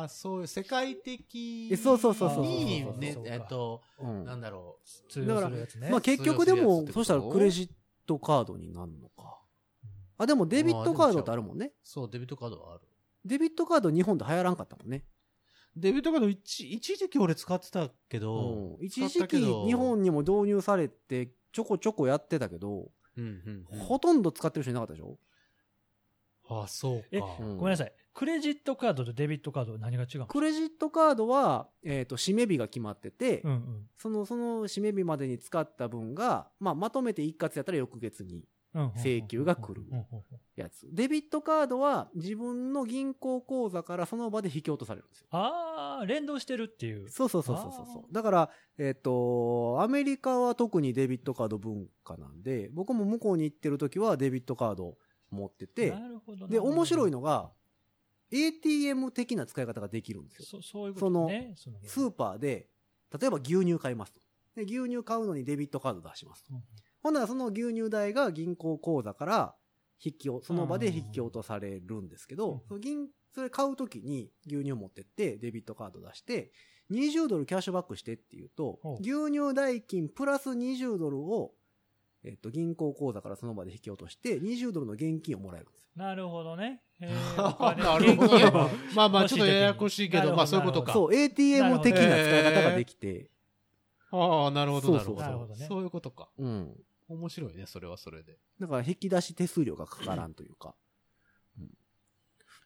[0.00, 4.24] ああ、そういう世界的えそうそうそうそうにねそう、かえっと、うん。
[4.24, 5.90] なんだろ通用するやつね。
[5.90, 7.68] まあ結局でもそしたらクレジッ
[8.06, 9.40] トカードになるのか。
[10.18, 11.66] あ、でもデビットカードってあるもんね。
[11.66, 11.72] う。
[11.82, 12.82] そう、デビットカードはある。
[13.24, 15.04] デビットカード日本で流行らんかったもんね。
[15.76, 25.18] デビットカード一一時期俺使ってたけど、うん一時期ど日本にも導入されてちょこちょこやってたけど、うんうんうんほとんど使ってる人いなかったでしょ？
[26.48, 27.26] あ、そうえか。
[27.40, 27.92] うんごめんなさい。
[28.12, 38.44] クレジットカードとデビットカードは何が違うのクレジットカードは、えっ、と、締め日が決まってて、うんうんその、その締め日までに使った分が、まあ、まとめて一括やったら翌月に。
[38.96, 39.84] 請求が来る
[40.56, 40.88] やつ。
[40.92, 45.28] デビットカードは自分の銀行口座からその場で引き落とされるんですよ。
[45.30, 47.08] ああ、連動してるっていう。
[47.08, 48.12] そうそうそうそうそうあそう。
[48.12, 54.96] だから、えっ、と、アメリカは特にデビットカード文化なんで、僕も向こうに行ってる時はデビットカード
[55.34, 57.18] 持ってて、なるほどで、面白いの。
[57.18, 57.52] のが、
[58.30, 60.46] ATM 的な使い方ができるんですよ。
[60.46, 61.52] そそういうことね。
[61.56, 62.68] そのスーパーで、
[63.18, 64.20] 例えば牛乳買いますと。
[64.56, 66.54] で、牛乳買うのにデビットカード出しますと。
[66.54, 66.62] うん
[67.04, 69.54] ほんならその牛乳代が銀行口座から
[70.02, 76.50] 引きを、その場で引き落とされるんですけうんど、銀、それ買うときに牛乳持ってってデビットカード出して、
[76.90, 81.52] 20ドルキャッシュバックしてっていうと牛乳代金プラス20ドルを、
[82.24, 85.90] えっと、銀行口座からその場で引き落として、20ドルの現金をもらえるんですよ。
[85.94, 86.82] なるほどね。
[86.98, 88.70] なるほど。
[88.94, 90.92] まあまあ、ちょっとややこ欲しいけど、まあそういうことか。
[90.94, 93.30] そう、ATM 的な使い方ができて、
[94.10, 95.66] ああ、なるほど、なるほそうそうなるほどねど。
[95.66, 96.30] そういうことか。
[96.38, 96.84] うん。
[97.08, 98.38] 面白いね、それはそれで。
[98.58, 100.74] だから引き出し手数料がかからんというか。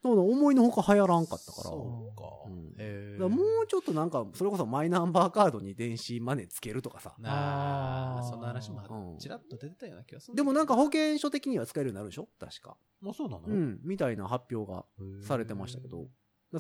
[0.04, 0.10] うん。
[0.10, 1.64] だから思いのほか流行らんかったから。
[1.64, 3.18] そうかうん。
[3.18, 7.14] からもうちょっとなんか、それこそマイナンバーカードに電子マネーつけるとかさ。
[7.18, 10.36] なあ、あーそんな話もうんちらっと出てたような気がする。
[10.36, 12.28] でもなんか保険証的には使えるようになるでしょ？
[12.38, 12.76] 確か。
[13.00, 13.42] もうそうなの？
[13.46, 13.80] うん。
[13.82, 14.84] みたいな発表が
[15.22, 16.06] されてましたけど。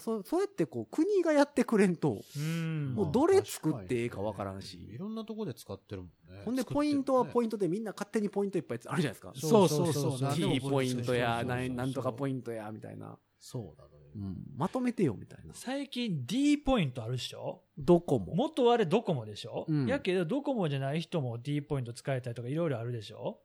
[0.00, 2.94] そそうやってこう、国がやってくれんと、うん。
[2.94, 6.42] もうどれ作っていいかわからんしいろんなとこで使ってるもんね。
[6.44, 9.32] ほんでポイントはポイントでみんな勝手にポイントいっぱいあるじゃないですか。
[9.34, 13.18] そうそうそうそう T ポイントや、なんとかポイントや、みたいな。
[13.40, 14.10] そうなのよ。
[14.14, 14.36] うん。
[14.56, 15.54] まとめてよ、みたいな。
[15.54, 17.62] 最近 D ポイントあるでしょ？
[17.78, 18.34] どこも。
[18.34, 23.40] 元はあれドコモでしょ、うんやけどドコモじゃない人も D ポイント使えたりとかいろいろあるでしょ？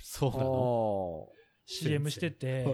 [0.00, 1.28] そうなの。
[1.30, 2.64] あ ?CM してて。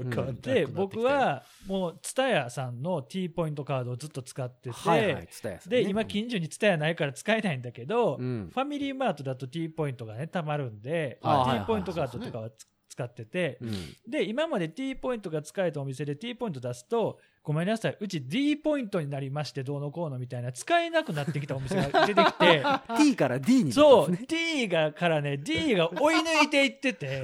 [0.41, 11.29] で、僕、はもう、ツタヤさんの T ポイントカードをずっと使ってて、はいはい、ねで、今、近所にツタヤないから使えないんだけど、うんファミリーマートだと T ポイントがね、たまるんで、T
[11.67, 13.73] ポイントカードとかはつ使ってて、うん。
[14.09, 22.65] で、今まで T ポイントが使えたお店で T ポイント出すと、ごめんなさい、うち D ポイントになりまして、どうのこうのみたいな、使えなくなってきたお店が出てきて、
[22.97, 24.25] T から D にそう、ね。
[24.27, 27.23] D がからね、D が追い抜いていってて、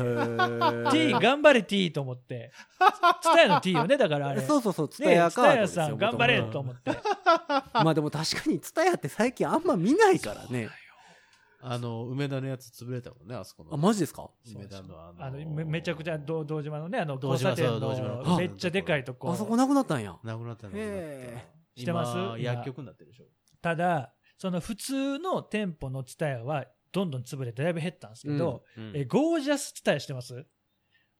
[0.91, 2.51] T 頑張れ T と思って、
[3.23, 4.43] ツタヤの T よね、だからあれ。
[4.43, 5.87] そうそうそう、ツタねヤカードツタヤ。
[5.87, 6.91] さん頑張れと思って。
[7.73, 10.69] まあでも確かにツタヤって最近あんま見ないからね。
[11.62, 13.75] あの、梅田のやつ潰れたもんね、あそこの。
[13.75, 14.31] あ、マジですか？
[14.55, 19.31] 梅田のあの、あのめめちゃくちゃ道道島のね、あの道島ののめっちゃでかいとこ。
[19.31, 20.16] あそこなくなったんや。
[20.25, 21.44] なくなったのへ
[21.77, 22.42] 知ってます？
[22.42, 23.25] 薬局になってるでしょ。
[23.61, 30.46] ただ、その普通の店舗のツタヤはどんどん潰れてだいぶ減ったんですけど、うんえゴージャスツタヤしてます？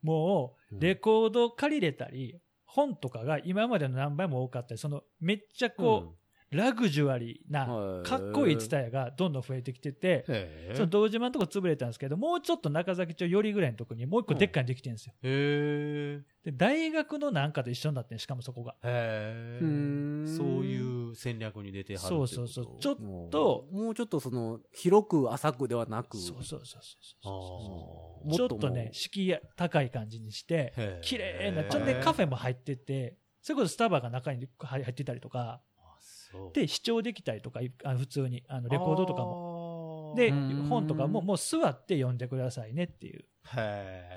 [0.03, 6.17] もう、レコード借りれたり、本とかが今までの何倍も多かったり、そのめっちゃこう、
[6.51, 15.15] ラグジュアリーな、はいかっこいいツタヤがどんどん増えてきてて、へその道島のとこ潰れたんですけど、もうちょっと中崎町寄りぐらいのとこにもう一個でっかいにできてるんですよ。
[15.23, 18.75] へで、大学のなんかと一緒になってんしかもそこが。
[18.83, 19.61] え。
[19.63, 22.81] へそういう戦略に出てはるそうそうそう。
[22.81, 22.97] ちょっ
[23.31, 35.63] と、もうちょっとその、広く浅くではなく、そうそうそうそうちょっもっとね、敷居高い感じにして、綺麗な、ちょっとね、カフェも入ってて、それこそスタバが中に入ってたりとか、
[36.53, 39.31] で、視聴できたりとか、いあ普通に、あのレコードとかも。
[40.11, 43.25] もでうん、本とかももう座って読んでくださいねっていう
[43.57, 44.09] へ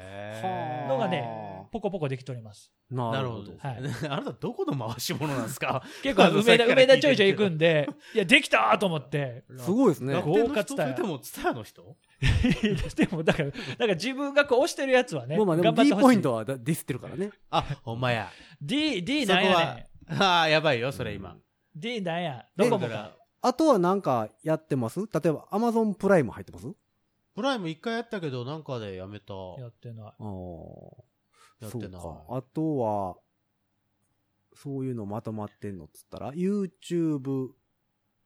[0.43, 0.85] え。
[0.89, 2.71] のがね、ポコポコできております。
[2.89, 3.53] なるほど。
[3.59, 3.77] はい
[4.09, 5.83] あなたどこの回し物なんですか？
[6.01, 9.43] 結構梅田、梅田ちょいちょい行くんで、いや、できたーと思って。
[9.57, 10.19] すごいですね。
[10.19, 10.95] 豪華ツタヤ人？
[10.97, 11.95] それともツタヤの人？
[12.97, 17.29] でも、だから、だから自分がこう押してるやつはね、まあまあでも D ポイントはだディスってるからね。
[17.51, 18.29] あ、ほんまや。
[18.61, 21.37] D、D なんやねああ、やばいよ、それ今。
[21.77, 21.79] ん。
[21.79, 22.45] D なんや？
[22.55, 23.17] どこもかだから。
[23.41, 24.99] あとはなんかやってます？
[24.99, 26.67] 例えば Amazon プライム入ってます？
[27.35, 29.33] プライム一回やったけど、なんかでやめた。
[29.59, 30.05] やってない。
[30.05, 30.23] ああ。
[31.61, 32.37] やってないそうか。
[32.37, 33.15] あとは、
[34.55, 37.53] そういうのまとまってんのっつったら、YouTube、あ、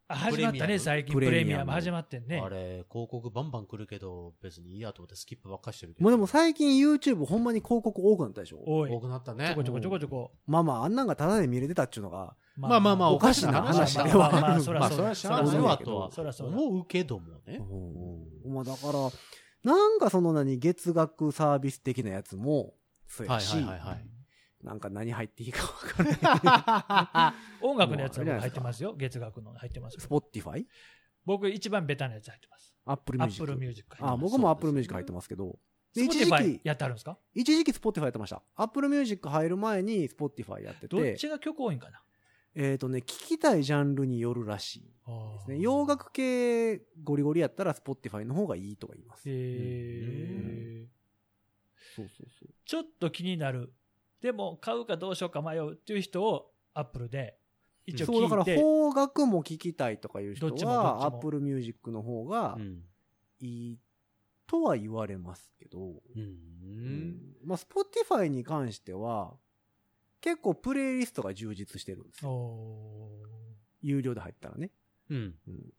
[0.09, 1.13] 始まったね、最近。
[1.13, 2.47] ププレミアムレミアム始まってんねあ。
[2.47, 6.03] れ、広告バンバン来るけど、別にいいやと思ってスキップばっかしてるけど。
[6.03, 8.91] もうでも最近 YouTube ほんまに広告多くなったでしょ多い。
[8.91, 9.63] 多くなったねちょこ。
[9.63, 10.31] ちょこちょこちょこ。
[10.45, 16.09] まあまあ、あんなんがタダで見れてたっちゅうのが、まあまあまあ、おかしな話ではまあまあそらまあ、そうだそれはしゃあないとは
[16.47, 17.57] 思うけどもね。
[18.45, 18.93] うんまあだから、
[19.63, 22.75] なんかその何、月額サービス的なやつも、
[23.07, 24.16] そうやし、はいはいはいはい
[24.67, 27.65] なんか何入っていいか分からない。
[27.65, 28.93] 音楽のやつは僕入ってますよ。
[28.97, 30.01] 月額の入ってますよ。
[30.01, 30.65] Spotify?
[31.25, 32.75] 僕一番ベタなやつ入ってます。
[32.85, 33.43] Apple ア Music。
[33.43, 34.31] ップルミュージック入ってあ、ます。
[34.31, 35.57] 僕も Apple Music 入ってますけど、
[35.93, 37.17] で一時期、やってあるんですか？
[37.33, 38.43] 一時期 Spotify やってました。
[38.55, 42.01] Apple Music 入る前に Spotify やって、どってちが曲多いんかな？
[42.55, 44.87] えっ、とね、聞きたいジャンルによるらしいで
[45.45, 45.59] すね。
[45.59, 49.23] 洋楽系ゴリゴリやったら Spotify の方がいいとか言います。
[49.29, 50.87] へー
[51.95, 52.49] そうそうそう。
[52.65, 53.73] ちょっと気になる。
[54.21, 57.37] でも買うかどうしようか迷うっていう人をアップルで
[57.85, 58.61] 一応そう、だから聞いて。
[58.61, 62.83] 邦楽も聞きたいとかいう人どっちもどっちは、も Apple Music の方がうん。
[63.39, 63.79] いい
[64.47, 67.35] とは言われますけど、うん。
[67.45, 69.35] まあ、Spotify に関しては、
[70.21, 72.31] 結構プレイリストが充実してるんですよ。
[72.31, 73.21] お
[73.81, 74.71] 有料で入ったらね。
[75.09, 75.35] うん。
[75.47, 75.73] うん、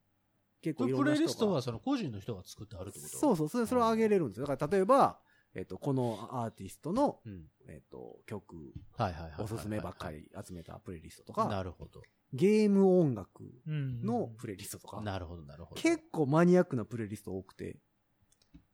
[0.62, 3.18] 結構いろんな人がプレイリストはその個人の人が作ってあるってこと？
[3.18, 4.47] そうそう、それ、それを上げれるんですよ。
[4.47, 5.18] だから例えば、
[5.55, 7.46] えっ、と、このアーティストの、うん。
[7.68, 8.57] えっ、と、曲、
[8.96, 9.42] はいはいはいはい。
[9.42, 12.03] おすすめばっかり集めたプレイリストとなか、るほど。
[12.32, 15.80] ゲーム音楽うんのプレイリストとか、なるほど、なるほど。
[15.80, 17.78] 結構マニアックなプレイリスト多くて、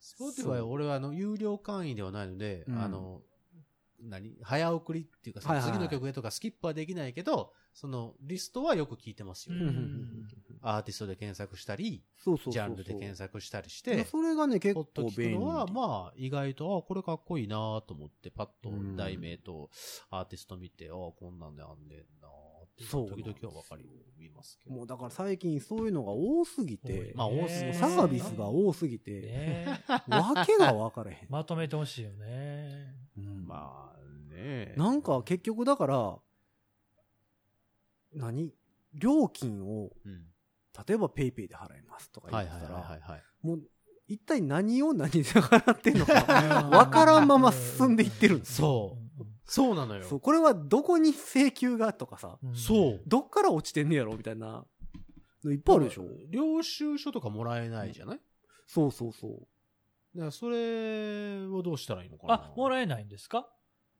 [0.00, 3.22] スポーティファイ俺はあの、有料会員ではないので、うんあの、
[4.00, 4.36] 何？
[4.42, 9.54] 早送りっていうか、はいはいはい次の曲へとかスキップはできないけど、そのリストはよく聞いてますよ。
[9.54, 10.28] うんうんうんうんうん
[10.66, 12.02] アーティストで検索したり。
[12.24, 15.34] ジャンルで検索したりして、でそれがね、結構便利。
[15.34, 19.68] 聞くのは、まあ、意外と、あ、これかっこいいなと思って、パッとうん題名と
[20.10, 24.74] アーティスト見て、あ、こんなんであんねんなって、そう時々はわかりますけど。
[24.74, 31.26] もうだから最近そういうのが多すぎて、まあ多すぎねサービスが多すぎて、ねわけが分からへん。
[31.30, 32.94] まとめてほしいよね。
[33.18, 34.74] うんまあね。
[34.76, 36.18] なんか結局だから、
[38.14, 38.54] 何？
[38.94, 40.33] 料金を、うん。
[40.86, 43.22] 例えばペイペイで払いますとか言はいったら、はいはいはいはい。
[43.42, 43.62] もう
[44.08, 46.14] 一体何を何で払ってんのか
[46.70, 48.98] 分からんまま進んでいってるんですよ。
[48.98, 49.24] そう。
[49.46, 50.04] そうなのよ。
[50.04, 53.00] そう、これはどこに請求がとかさ、うんそう。
[53.06, 54.64] どっから落ちてんねやろみたいな
[55.44, 56.04] のいっぱいあるでしょ。
[56.30, 58.20] 領収書とかもらえないじゃない？
[58.66, 59.30] そうそうそう。
[60.14, 63.48] だからそれをどうしたらいいのかなあ、もらえないんですか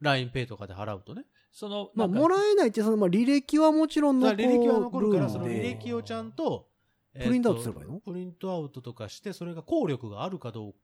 [0.03, 1.25] ?LINEPay とかで払うとね。
[1.55, 6.67] その、まあ、もらえないって、その、まあ、履歴はもちろん残る履歴は残るから、その履歴をちゃんと、
[7.15, 7.95] プリントアウトすればいいの？
[7.95, 10.75] えっとプリントアウトとかして、それが効力があるかどう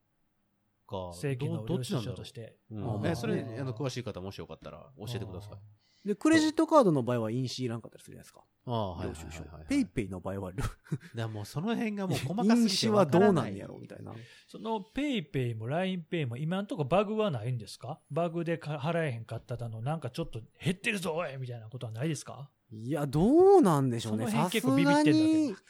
[0.86, 1.10] か。
[1.12, 2.16] 正規のどど領収っちなんだろう？
[2.16, 2.56] 書として。
[2.70, 5.58] うんあえそれ、うんあの、詳しい方もしよかったら教えてください。
[6.04, 8.40] で、クレジットカードの場合は印紙いらんかったりするじゃないですか。
[8.66, 9.66] ああ、はいはいはいはい。。
[9.68, 10.52] ペイペイの場合は、
[11.14, 14.14] だもうその辺がもう細かすぎて印紙はどうなんやろみたいな。
[14.48, 18.00] そのペイペイも LINEPay も今んとこバグはないんですか？
[18.10, 22.48] バグでか払えへんかっただの、なんかちょっと減ってるぞおいみたいなことはないですか？
[22.72, 24.26] いや、どうなんでしょうね。
[24.26, 25.60] その辺結構ビビってんだけど。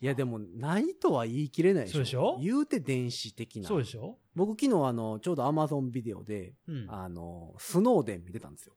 [0.00, 1.94] いや、でも、ないとは言い切れないでしょ。
[1.94, 2.38] そうでしょ？
[2.40, 3.66] 言うて電子的な。
[3.66, 4.16] そうでしょ？
[4.36, 6.86] 僕昨日、あの、ちょうど Amazon ビデオで、うん。
[6.88, 8.76] あの、スノーデン見てたんですよ。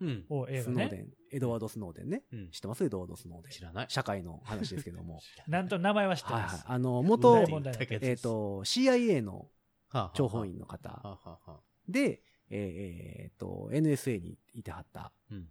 [0.00, 0.26] おううん。
[0.28, 0.62] おう映画ね。
[0.62, 1.08] スノーデン。
[1.32, 2.22] エドワード・スノーデンね。
[2.32, 2.84] うん知ってます？
[2.84, 3.50] エドワード・スノーデン。
[3.50, 3.86] 知らない。
[3.88, 5.20] 社会の話ですけども。
[5.46, 6.60] なんと名前は知ってはいはい。
[6.64, 9.50] あの、大 元、えっ、と、CIA の
[9.88, 15.48] はあ諜報員の方はあはあはあで、えーえーっと、NSA にいてはったうん。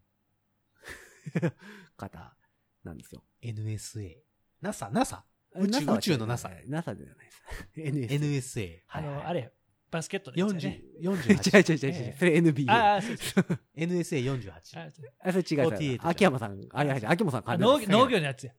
[1.97, 2.35] 方
[2.83, 3.23] なんですよ。
[3.41, 4.17] NSA。
[4.61, 5.23] NASA、NASA。
[5.55, 7.43] 宇宙 NASA は宇宙の NASA NASA ではないです。
[7.75, 8.19] NSA。
[8.19, 8.79] NSA。
[8.87, 9.53] あの、はいはいあれ、
[9.91, 10.81] バスケットのやつやね。
[11.01, 11.85] 40、 違う48。
[11.85, 12.15] 違う違う違う。
[12.17, 12.71] それ NBA。
[12.71, 14.51] ああ、そうそう NSA48。
[14.51, 15.99] あそうあ、それ違う違う。
[15.99, 18.53] 48秋山さん、あ、いや秋山さんあ関農農業のやつや。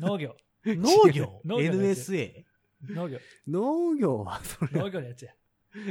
[0.00, 0.36] 農業。
[0.66, 2.44] 農業 ?NSA?
[2.90, 3.18] 農業。
[3.48, 4.80] 農業はそれ。
[4.80, 5.32] 農業のやつや。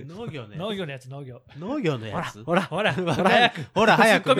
[0.08, 0.58] 農業ね。
[0.58, 1.42] 農業のやつ、農業。
[1.60, 2.44] 農業のやつ？
[2.44, 3.62] ほら、ほら、ほら早く。
[3.74, 4.30] ほら、早く。
[4.30, 4.36] ほ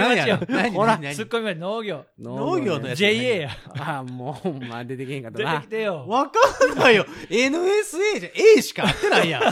[0.86, 2.06] らツッコミは農業。
[2.20, 3.50] 農業のやつ JA や。
[3.78, 5.68] あ、もう、まあ出てけへんかった出てなき。
[5.68, 6.06] てよ。
[6.08, 6.40] わか
[6.74, 7.06] んないよ。
[7.30, 9.44] NSA じゃ、A しか合ってないやん。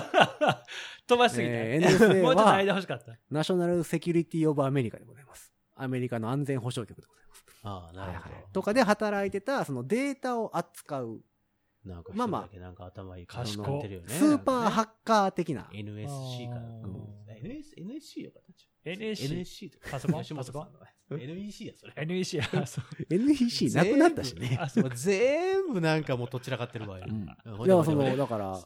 [1.14, 1.54] 飛ばしすぎた。
[1.54, 3.18] えー NSA もうちょっとは間欲しかった。
[3.30, 5.52] ナショナルセキュリティオブアメリカでございます。
[5.76, 7.46] アメリカの安全保障局でございます。
[7.64, 11.20] ああ、なるほはいはいとかで働いてた、そのデータを扱う、
[11.86, 11.94] ど。
[11.94, 14.08] なんか、まあまあなんか頭いい賢い感じになってるよね。
[14.10, 15.70] スーパーハッカー的な。
[15.74, 16.62] NSC かな。
[16.62, 18.40] あーうん NS NSC よか
[18.86, 19.26] NSC。
[19.34, 19.90] NSC とか。
[19.92, 20.22] パソコン？
[20.22, 20.86] 吉本さんのパ
[21.18, 21.94] NEC や、それ。
[21.96, 22.44] NEC や。
[22.68, 24.58] そう NEC なくなったしね。
[24.60, 27.06] あ、そう全部なんかもうとっちらかってるわよ。
[27.10, 27.56] うん。
[27.56, 28.54] ほんでだからその、だから。
[28.56, 28.62] ハ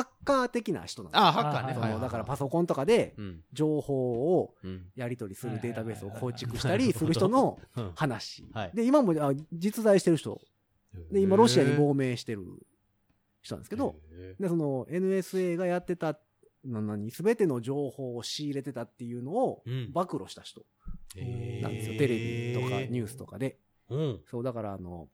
[0.00, 1.72] ッカー的な人なんですよあ、ハッカーね。
[1.72, 3.44] あそのだからパソコンとかでうん。
[3.52, 4.86] 情報をうん。
[4.94, 8.70] やり取りするデータベースを構築したりする人のうん話はい。
[8.74, 10.40] で、今もあ実在してる人。
[11.10, 12.44] で、今ロシアに亡命してる
[13.42, 16.18] 人なんですけど、へで、その NSA がやってた、
[16.64, 19.62] な何、すべての情報を仕入れてたっていうのを
[19.92, 20.64] 暴露した人
[21.16, 21.98] なんですよ。
[21.98, 23.58] テレビとかニュースとかで。
[23.88, 24.20] うん。
[24.30, 25.08] そう、だからあの、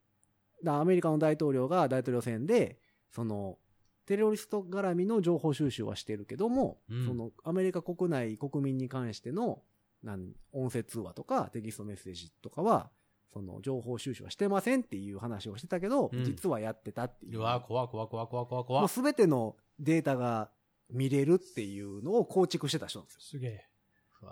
[0.63, 2.79] だアメリカの大統領が大統領選で、
[3.11, 3.59] その、
[4.07, 9.63] テロリスト絡みの情報収集はしてるけども、うんそのアメリカ国内国民に関しての、
[10.03, 12.91] なん音声通話とかテキストメッセージとかは、
[13.33, 17.41] その情報収集はしてませんっていう話をしてたけど、うん実はやってたっていうう。
[17.41, 18.89] わ、怖怖怖怖怖も怖う。
[18.89, 20.51] すべてのデータが
[20.91, 23.21] 見れるっていうのを構築してた人なんですよ。
[23.23, 23.65] すげえ。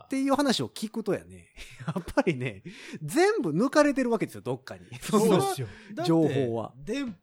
[0.01, 1.49] っていう話を聞くとやね、
[1.87, 2.63] やっぱりね、
[3.03, 4.87] 全部抜かれてるわけですよ、どっかに。
[5.01, 5.29] そう。
[5.29, 5.67] ですよ。
[5.95, 6.75] だって情報は。
[6.77, 7.17] 電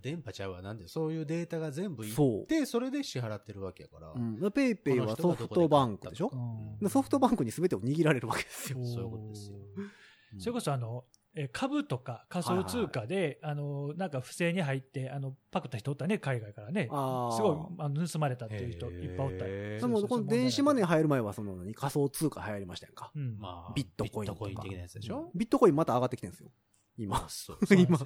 [0.00, 0.62] 電波ちゃうわ。
[0.62, 4.12] なんで、そういうデータが全部いそうって、それで支払ってるわけやから。
[4.12, 6.30] うん、ペイペイはソフトバンクでしょ？
[6.32, 6.36] う
[6.76, 6.78] ん。
[6.80, 8.78] でソフトバンクに全てを握られるわけですよ。
[8.84, 9.56] そういうことですよ。
[10.38, 11.04] それこそあの、
[11.40, 16.88] え株とか仮想通貨で、あの、なんか不正に入って、あの、パクった人おったね、海外からね。
[16.90, 19.44] あーすごいあの盗まれたっていう人いっぱいおった。
[19.44, 23.12] でも、この電子マネー入る前は、その何仮想通貨流行りましたやんか。
[23.14, 23.38] うん。
[23.38, 25.30] まあ、ビットコインとかビットコイン的なやつでしょ？
[25.34, 26.50] ビットコインまた上がってきてるんですよ。
[26.98, 27.24] 今あ、。
[27.28, 27.58] そう。
[27.76, 27.98] 今。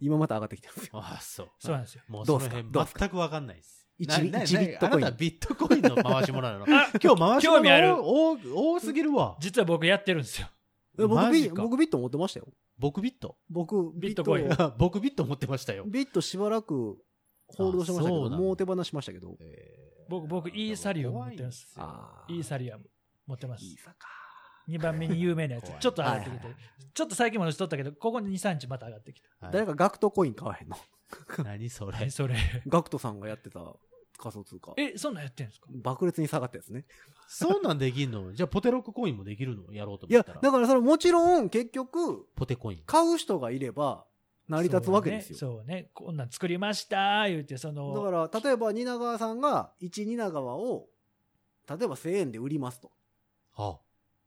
[0.00, 0.92] 今また上がってきてるんですよ。
[1.02, 1.48] あ、そう。
[1.58, 2.02] そうなんですよ。
[2.08, 3.00] もうどうの辺どうすか？
[3.00, 3.88] 全くわかんないです。
[3.98, 6.66] 一なな一ビットコインあなたビットコインの回し物なの？
[7.02, 9.36] 今日回し興味ある物多すぎるわ。
[9.40, 10.48] 実は僕やってるんですよ。
[10.98, 11.62] え僕ビマジか。
[11.62, 12.48] 僕ビット持ってましたよ。
[12.78, 13.36] 僕ビット？
[13.50, 14.48] 僕、ビットコイン。
[14.48, 15.84] ビット 僕ビット持ってましたよ。
[15.86, 16.98] ビットしばらく
[17.48, 18.44] ホールドしましたけど、あそうなんだ。
[18.46, 19.36] もう手放しましたけど。
[19.40, 20.10] えー。
[20.10, 21.74] 僕、僕、イーサリアム持ってます。
[22.28, 22.84] イーサリアム。
[23.26, 23.64] 持ってます。
[23.64, 24.08] いいさか。
[24.68, 25.66] 2番目に有名なやつ。
[25.66, 25.80] 怖い。
[25.80, 26.56] ちょっと上がってきて、はい。
[26.94, 29.28] ちょっと最近もしとったけどここに23日また上がってきた。
[29.46, 30.76] はい誰かガクトコイン買わへんの？
[31.44, 31.98] 何それ？
[31.98, 32.36] 何それ。
[32.66, 33.60] ガクトさんがやってた
[34.18, 34.74] 仮想通貨。
[34.76, 35.68] えそんなんやってんですか？
[35.70, 36.84] 爆裂に下がったやつね。
[37.28, 38.32] そんなんできんの？
[38.34, 39.72] じゃあポテロックコインもできるの？
[39.72, 40.40] やろうといや、思ったら。
[40.40, 42.82] だからそれもちろん結局、ポテコイン。
[42.86, 44.06] 買う人がいれば
[44.48, 45.38] 成り立つわけですよ。
[45.38, 50.88] そうねそうねこんなん作りました言うてそのだから、例えば、蜷川さんが、1蜷川を、
[51.68, 52.90] 例えば1000円で売りますと。
[53.54, 53.78] は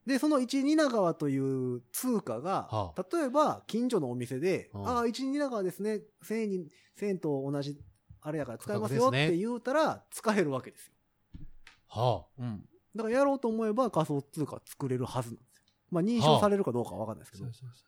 [0.06, 7.78] で、その1蜷川という通貨が、は例えば、近所のお店で、うんああ、1蜷川ですね、1000円に、1000円と同じ、
[8.28, 10.94] あれやから使えますよって言うたら、使えるわけですよ。
[11.90, 12.02] あ。
[12.02, 12.66] はうん。
[12.96, 15.74] だから、やろうと思えば仮想通貨作れるはずなんですよ。
[15.92, 17.44] まあ、認証されるかどうかはわかんないですけど。
[17.46, 17.82] そうそうそうあ。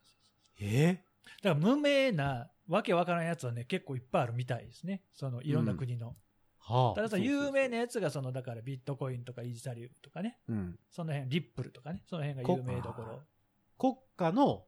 [0.62, 1.04] え？
[1.44, 6.16] だから無名なわけわからんやつはね結構いっぱいあるみたいですねそのいろんな国の、
[6.60, 6.96] はあ。
[6.96, 10.80] ただその有名なやつがそのだからビットコインとかイーサリウムとかねうん。
[10.90, 13.22] その辺リップルとかねその辺が有名どころ
[13.78, 14.66] 国家の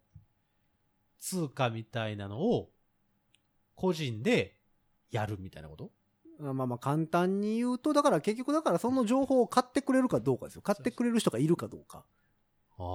[1.19, 2.69] 通貨みたいなのを
[3.75, 4.58] 個人で
[5.11, 5.91] やるみたいなこと？
[6.39, 10.61] まあまあ簡単に言うと、だから結局だからその情報を買ってくれるかどうかですよ。
[10.61, 12.05] 買ってくれる人がいるかどうか。
[12.77, 12.85] ああ。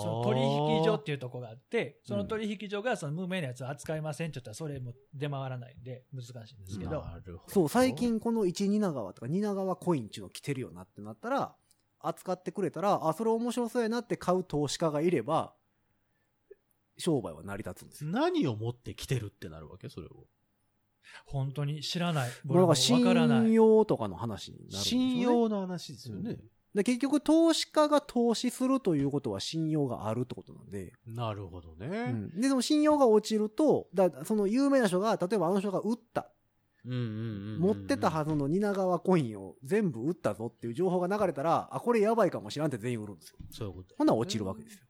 [0.00, 7.52] その取引所っていうところがあってその取引所がその無名なやつを扱いませんって言ったらそれも出回らないんで難しいんですけど、なるほど。
[7.52, 11.54] そう、最近この1蜷川とか蜷川コインっていうの来てるよなってなったら、
[12.00, 15.52] 扱ってくれたら、あ、それ面白そうやなって買う投資家がいれば、
[16.98, 18.10] 商売は成り立つんですよ。
[18.10, 19.88] 何を持ってきてるってなるわけ？
[19.88, 20.26] それを。
[21.26, 22.30] 本当に知らない
[23.26, 25.06] ない信用とかの話になるんですよね。
[25.10, 26.38] 信用の話ですよね。
[26.74, 31.86] で結局投資家が投資するということは信用があるってことなんで、なるほどね。
[32.34, 36.30] うんで、その信用が落ちると、だその有名な人が、例えばあの人が売った、
[36.84, 43.38] 持ってたはずの蜷川コインを全部売ったぞっていう情報が流れたら、あ、これやばいかもしらんって全員売るんですよ。
[43.50, 43.94] そういうこと。
[43.96, 44.84] ほんなら落ちるわけですよ。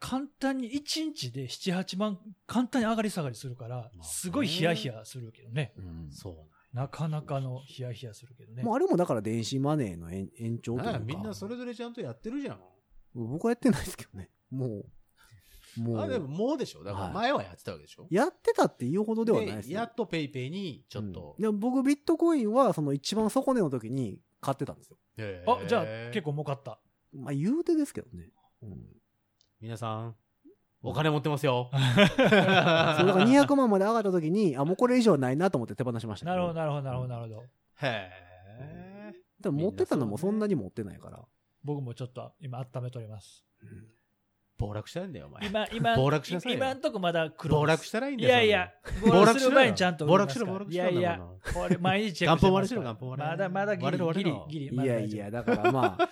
[0.00, 5.72] 簡単に1日で78万簡単に上がり下がりするからすごいヒヤヒヤするけどね
[6.10, 10.98] そうなかなかのヒヤヒヤするけどねもうあれもだから電子マネーの延延長とか。
[10.98, 12.60] みんなそれぞれちゃんとやってるじゃん。
[13.14, 14.30] 僕はやってないですけどね。
[14.50, 14.84] も
[15.76, 19.78] う、もあ、でもう、もうでしょだから前はやってたわけでしょ、やってたっていうほどではないですよ。
[19.78, 21.42] やっとペイペイにちょっとうん。
[21.42, 24.96] でも僕ビットコインはその一番底値の時に買ってたんですよ。
[25.46, 26.80] あじゃあ結構儲かった
[27.12, 28.30] まあ言うてですけどね。
[28.62, 28.99] うん。
[29.60, 30.16] 皆さん、
[30.82, 31.70] お金持ってますよ。
[31.76, 36.24] そうだから200万まで上がった時に、あ、もうこれ以上ないなと思って手放しました。
[36.24, 37.08] けなるほどなるほどなるほど。
[37.08, 37.48] なるほどへ
[37.82, 39.12] え。
[39.38, 41.22] でも持ってたのもそんなに持ってないから。
[41.62, 43.44] 僕もちょっと今温めとります。
[44.56, 45.46] 暴落したいんだよ、お前。
[45.46, 46.58] 今今暴落しなさいよ。
[46.58, 48.28] 今んとこまだ黒暴落したらいいんだよ。
[48.30, 48.70] いやいや
[49.06, 51.20] 暴落する前にちゃんと暴落しろ暴落しろいやいや
[51.52, 52.50] これ毎日チェックしてますから。
[52.50, 53.28] 元本割れしろ元本割れ。
[53.28, 56.08] まだまだギリギリギリいやいや、だからまあ、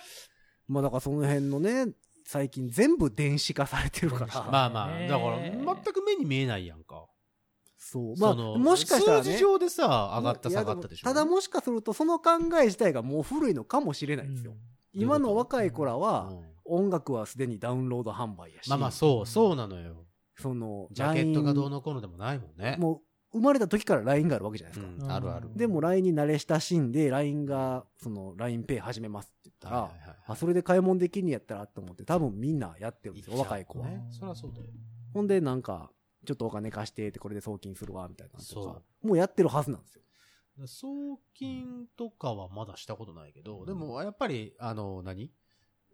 [0.67, 1.87] まあだからその辺のね、
[2.31, 4.27] 最近全部電子化されてるから。
[4.51, 7.07] まあまあ、ねだから、全く目に見えないやんか。
[7.75, 8.15] そう。
[8.17, 9.23] まあ、もしかしたらね。
[9.23, 11.05] 数字上でさ、上がった下がったでしょ。
[11.05, 14.53] ただもしかするとその考え自体がもう古いのかもしれないんですよ。
[14.93, 18.69] 今の若い子らは、うん音楽はすでにダウンロード販売やし。
[18.69, 20.05] まあまあ、そう、そうなのよ。
[20.37, 22.77] その、ジャケットがどうのこうのでもないもんね。
[22.77, 23.01] も
[23.31, 25.05] う、生まれた時から LINE があるわけじゃないですか。
[25.05, 25.49] うんあるある。
[25.55, 33.87] でも LINE に慣れ親しんで、LINE が、その LINEPay 始めますったら、はいはいはいあ、それで買い物できんやったらと思って、多分みんなやってるんですよ、若い子は。
[33.87, 34.65] ねそりゃそうだよ
[35.13, 35.91] ほんで、なんか、
[36.25, 38.81] ちょっとお金貸してって、これで送金するわ、みたいなのとそか。
[39.01, 40.03] もうやってるはずなんですよ。
[40.67, 45.31] 送金とかはまだしたことないけど、でもやっぱり、あの、何？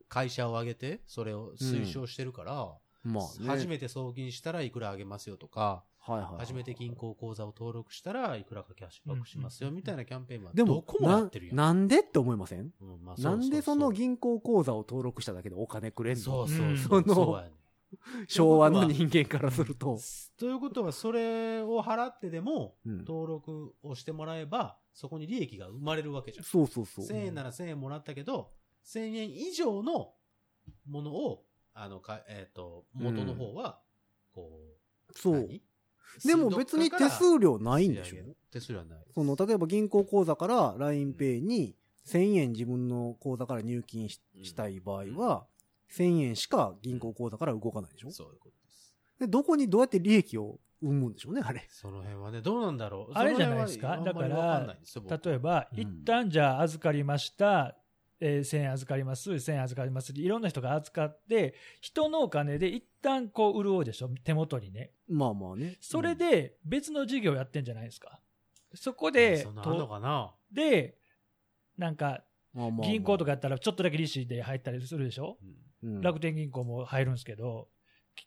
[0.07, 3.47] 会社を挙げて、それを推奨してるから、まあね。
[3.47, 6.39] 初めて送金したらいくらあげますよとか、はいはいはい。
[6.39, 11.55] 初めて銀行口座を登録したらいくらかキャッシュバックしますよみたいなキャンペーンはでもどこもやってるやん。
[11.55, 12.71] な、なんでって思いません？
[12.79, 16.21] うんまあそうなんでその銀行口座を登録しただけでお金くれんの？
[16.21, 17.03] そうそううんそう。
[17.07, 17.51] そね
[18.27, 19.97] 昭和の人間からすると。
[20.37, 26.45] ということは、それを払ってでも、うん登録をしてもらえば、そこに利益が生まれるわけじゃん。
[26.45, 27.05] そうそうそう。
[27.05, 28.51] 1000円なら1000円もらったけど、
[28.85, 30.13] 1000円以上の
[30.87, 33.79] ものを、あの、かえっ、と、元の方は、
[34.33, 34.59] こ
[35.09, 35.49] う、そう。
[36.23, 38.35] 何でも別に手数料ないんでしょ？
[38.51, 38.99] 手数料はない。
[39.13, 41.75] その、例えば銀行口座から LINEPay に
[42.07, 45.45] 1000円自分の口座から入金しうんしたい場合は、
[45.91, 48.11] 1000円しか銀行口座から動かないでしょ？
[48.11, 48.95] そういうことです。
[49.19, 51.65] で、どこにどうやって利益を生むんでしょうね、あれ。
[51.69, 53.13] その辺はね、どうなんだろう？
[53.13, 53.95] あれじゃないですか？
[53.97, 57.75] その辺はあんまりわんないんですよ僕例えば、うん一旦じゃあ預かりました、
[58.19, 64.91] えー1000円預かります、1000円預かりますいろんな人が預かって、人のお金で一旦こう潤うでしょ、手元にね。
[65.07, 65.77] まあまあね。
[65.81, 68.19] それで別の事業やってんじゃないですか。
[68.73, 70.33] そこでそん、なのかな？
[70.51, 70.97] で、
[71.77, 72.23] なんか、
[72.81, 77.67] 銀行とかやったらちょっとだけ利子で入ったりするでしょ、うんうん楽天銀行も入るんですけど、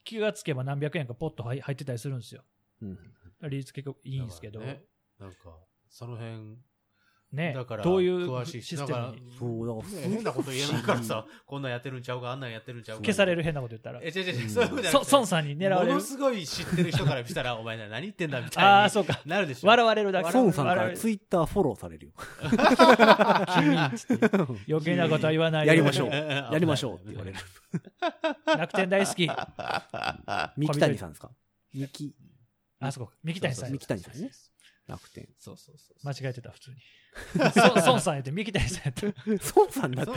[0.04, 2.44] 気がつけば何百円かポッと入入ってたりするんですよ。
[2.82, 2.98] うん
[3.42, 4.82] 利率結構いいんですけど、ね
[5.18, 5.56] なんか、
[5.88, 6.56] その辺、
[7.30, 13.02] ねだから、どういう詳しいシステムにそう、だから、ね変なこと言えないからさ、こんなんやってるんちゃうか、あんなんやってるんちゃうか。
[13.04, 16.00] 消される変なこと言ったらえ、、違う違うそういうことじゃなくてそ孫さんに狙われるもの。
[16.00, 18.68] すごい知ってる人からしたら、お前ら何言ってんだみたいに。
[18.70, 19.20] ああ、そうか。
[19.26, 19.68] なるでしょ。
[19.68, 20.30] 笑われるだけ。
[20.32, 22.12] 孫さんか笑われるらツイッターフォローされるよ。
[24.68, 26.10] 余計なことは言わないでやりましょう。
[26.10, 27.38] や やりましょうって言われる。
[28.46, 29.28] 楽天大好き。
[30.56, 31.30] 三木谷さんですか？
[31.74, 32.14] 三木、
[32.80, 33.10] あ、そこ。
[33.22, 33.78] 三木谷さん三。
[33.78, 34.30] 木谷さんね。
[34.88, 35.28] 楽天。
[35.38, 36.06] そうそうそう。
[36.06, 36.76] 間違えてた、普通に。
[37.52, 39.06] そ孫さんやって、三木谷さんやった。
[39.54, 40.12] 孫さんだって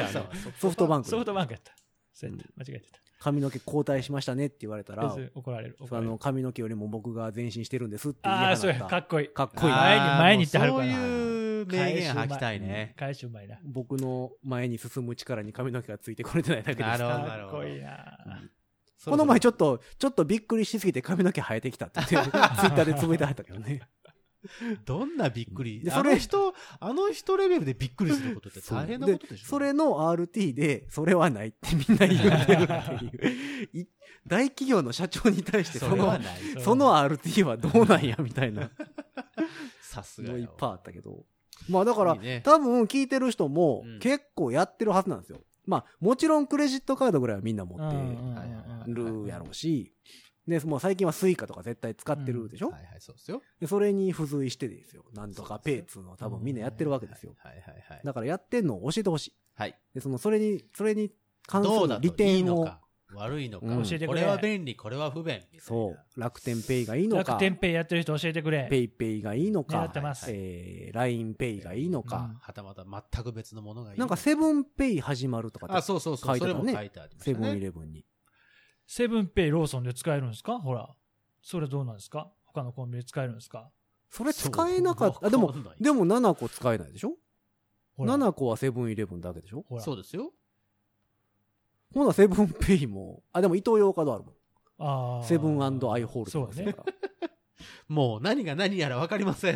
[0.59, 1.75] ソフトバンクソフトバンクやった。
[2.13, 2.99] そうやった間違えてた。
[3.19, 5.77] 髪の毛交代しましたねって言われたら、そうそう怒られる。
[5.79, 8.79] 怒あられるの髪の毛よりも僕が前進してるんですって言いああ、そうや。
[8.79, 9.27] 放ったかっこいい。
[9.29, 12.95] かっこいい前に前に行ってはるからそういう名言吐きたいね。
[12.97, 13.59] 返しうまいな。
[13.63, 18.17] 僕の前に進む力に髪の毛がついてこれてないだけですなるほどかっこいいな。
[19.05, 23.81] この前ちょっと、ちょっとびっくりしすぎて髪の毛生えてきたって言って、 ツイッターでつぶやいてはったけどね。
[24.85, 25.83] どんなびっくり？
[25.89, 29.45] それの人、あの人レベルでびっくりすることって大変なことでしょ？
[29.45, 33.29] それの RT で、それはないってみんな言ってるってい
[33.73, 33.77] う。
[33.81, 33.87] い
[34.27, 36.17] 大企業の社長に対してその、
[36.59, 38.69] その RT はどうなんやみたいな
[39.81, 41.25] さすがいっぱいあったけど。
[41.69, 45.41] まあだから、いいね多分聞いてる人もうん結構やってるはずなんですよ。
[45.65, 49.93] まあもちろんクレジットカードぐらいはみんな持ってるやろうし、
[50.47, 53.41] で、もう最近はスイカとか絶対使ってるでしょ、はいはい、そうですよ。
[53.59, 55.05] でそれに付随してですよ。
[55.13, 57.35] なんとかペイっつうのを多分みんなやってるわけですよ。
[57.37, 58.01] はいはいはい。
[58.03, 59.35] だからやってんのを教えてほしい。
[59.55, 59.75] はい。
[59.93, 61.11] で、その、それに、それに
[61.45, 62.81] 関する利点を、いいのか、
[63.13, 65.35] 悪いのか、うん教えてくれこれは便利、これは不便。
[65.35, 67.33] みたいなそう、楽天ペイがいいのか？
[67.33, 68.67] 楽、天ペイやってる人教えてくれ。
[68.69, 73.99] ペイペイがいいの狙かってます、えー、ラインペイがいいのか、はたまた全く別のものがいい。
[73.99, 76.37] なんかセブンペイ始まるとかってあ、そうそうそう。
[76.37, 77.59] 書いてたねそれも書いてありましたセブンイね。
[77.59, 78.05] レブンに。
[78.93, 80.59] セブンペイローソンで使えるんですか？
[80.59, 80.89] ほら。
[81.41, 82.29] それどうなんですか？
[82.45, 83.69] 他のコンビニで使えるんですか？
[84.09, 85.27] それ使えなかった。
[85.27, 87.13] あでもでも7個使えないでしょ？
[87.95, 89.63] ほら ?7 個はセブンイレブンだけでしょ？
[89.69, 90.33] ほらそうですよ。
[91.93, 94.33] ほなセブンペイも、あ、でもイトーヨーカドーあるもん。
[94.77, 96.75] あーセブンアイ・ホールディングスそうね。
[97.87, 99.55] もう何が何やらわかりません。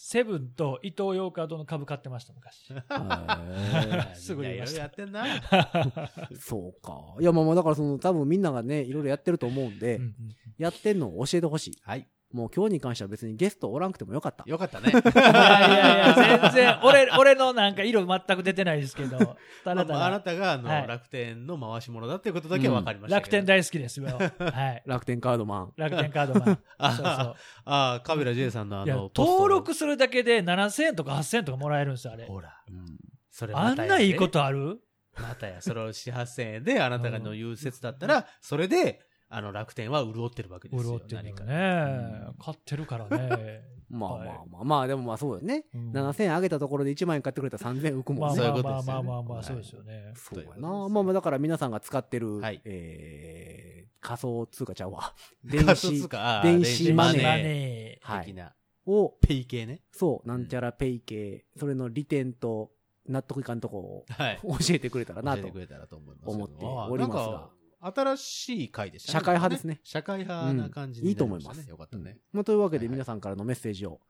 [0.00, 2.72] セブンと伊東洋華堂の株買ってました、昔。
[2.72, 5.26] へすぐ言いましたやってんな。
[5.26, 7.16] ー そうか。
[7.20, 10.14] いや、まあまあ、だからその、多分みんながね、いろいろやってると思うんで、うんうん
[10.56, 11.78] やってんのを教えてほしい。
[11.82, 12.08] はい。
[12.32, 14.44] もう今日に関しては別にゲストおらんくてもよかった。
[14.46, 14.90] よかったね。
[14.90, 19.16] いやいやいや、全然、俺、俺のなんか色全く出てないですけど、
[19.64, 24.06] ただたまああなだ、たがあの、はい楽天の回し物だっていうことだけは分かりましたけど、楽天大好きですよ。
[24.08, 24.82] はい。
[24.84, 25.72] 楽天カードマン。
[25.76, 26.58] 楽天カードマン。
[26.76, 27.34] あそうそう。
[27.64, 32.26] ああ、カビラ J さんのあいやの、ポスト登録するだけで7000円とか8000円とかもらえるんですよ、あれ。
[32.26, 32.84] ほら、うん
[33.30, 34.80] それあんまたやねないいことある？
[35.16, 39.00] またや、それを4、8000円であなたがの言う説だったら、それで、
[39.30, 40.90] あの、楽天は潤ってるわけですよ。
[40.90, 42.34] 潤ってるよ何かね。
[42.38, 43.62] 買ってるからね。
[43.90, 45.64] まあまあはいまあ、まあでもまあそうよね。
[45.74, 48.42] うん7000円上げたところで1万円買ってくれたら3000円浮くもんね。
[48.42, 50.12] まあまあそういうことですよねまあまあまあそうですよね。
[50.14, 50.68] そうやな。
[50.88, 55.14] まあまあだから皆さんが使ってる、はいえー、仮想通貨ちゃうわ。
[55.48, 58.26] 仮 電子想通貨ああ電子マネーマネはい。
[58.26, 58.54] 的な、
[58.86, 59.80] を、ペイ系ね。
[59.90, 62.72] そう、なんちゃらペイ系、それの利点と
[63.06, 64.40] 納得いかんとこをはい。
[64.42, 65.58] 教えてくれたらなと教えてく。
[65.60, 66.32] れたらと思いますけど。
[66.32, 69.18] 思っておりますが新しい回でしたね。
[69.18, 72.18] 社会派ですね社会派な感じにうんいいとなりましたね思いますよかったね。
[72.32, 74.00] まあ、というわけではいはい皆さんからのメッセージを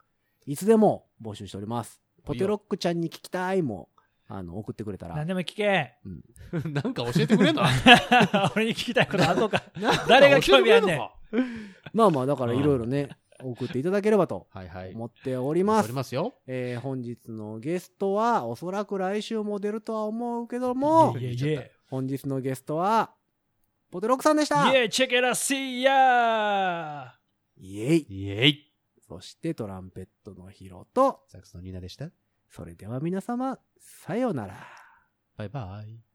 [0.45, 2.01] いつでも募集しております。
[2.25, 3.89] ポテロックちゃんに聞きたいも、
[4.27, 5.27] あの、送ってくれたら何。
[5.27, 5.95] でも聞け。
[6.73, 7.63] なんか教えてくれんの？
[8.55, 9.63] 俺に聞きたいことあんのか。
[10.07, 10.99] 誰が興味あんねん。
[11.93, 13.09] まあまあ、だからいろいろね、
[13.41, 14.93] 送っていただければとはいはい。
[14.93, 15.93] 思っておりますおり。
[15.93, 16.33] ますよ。
[16.47, 23.13] えー本日のゲストは、おそらく来週も出るとは思うけどもイ、エイイエ本日のゲストは、
[23.91, 24.73] ポテロックさんでしたイ。
[24.73, 27.15] イエイチェケラシーヤ
[27.57, 28.05] イエイ。
[28.07, 28.73] イエイ。
[29.07, 32.11] そしてトランペットのヒロと、サックスのニーナでした。
[32.49, 34.57] それでは皆様、さようなら。
[35.37, 36.08] バイバイ。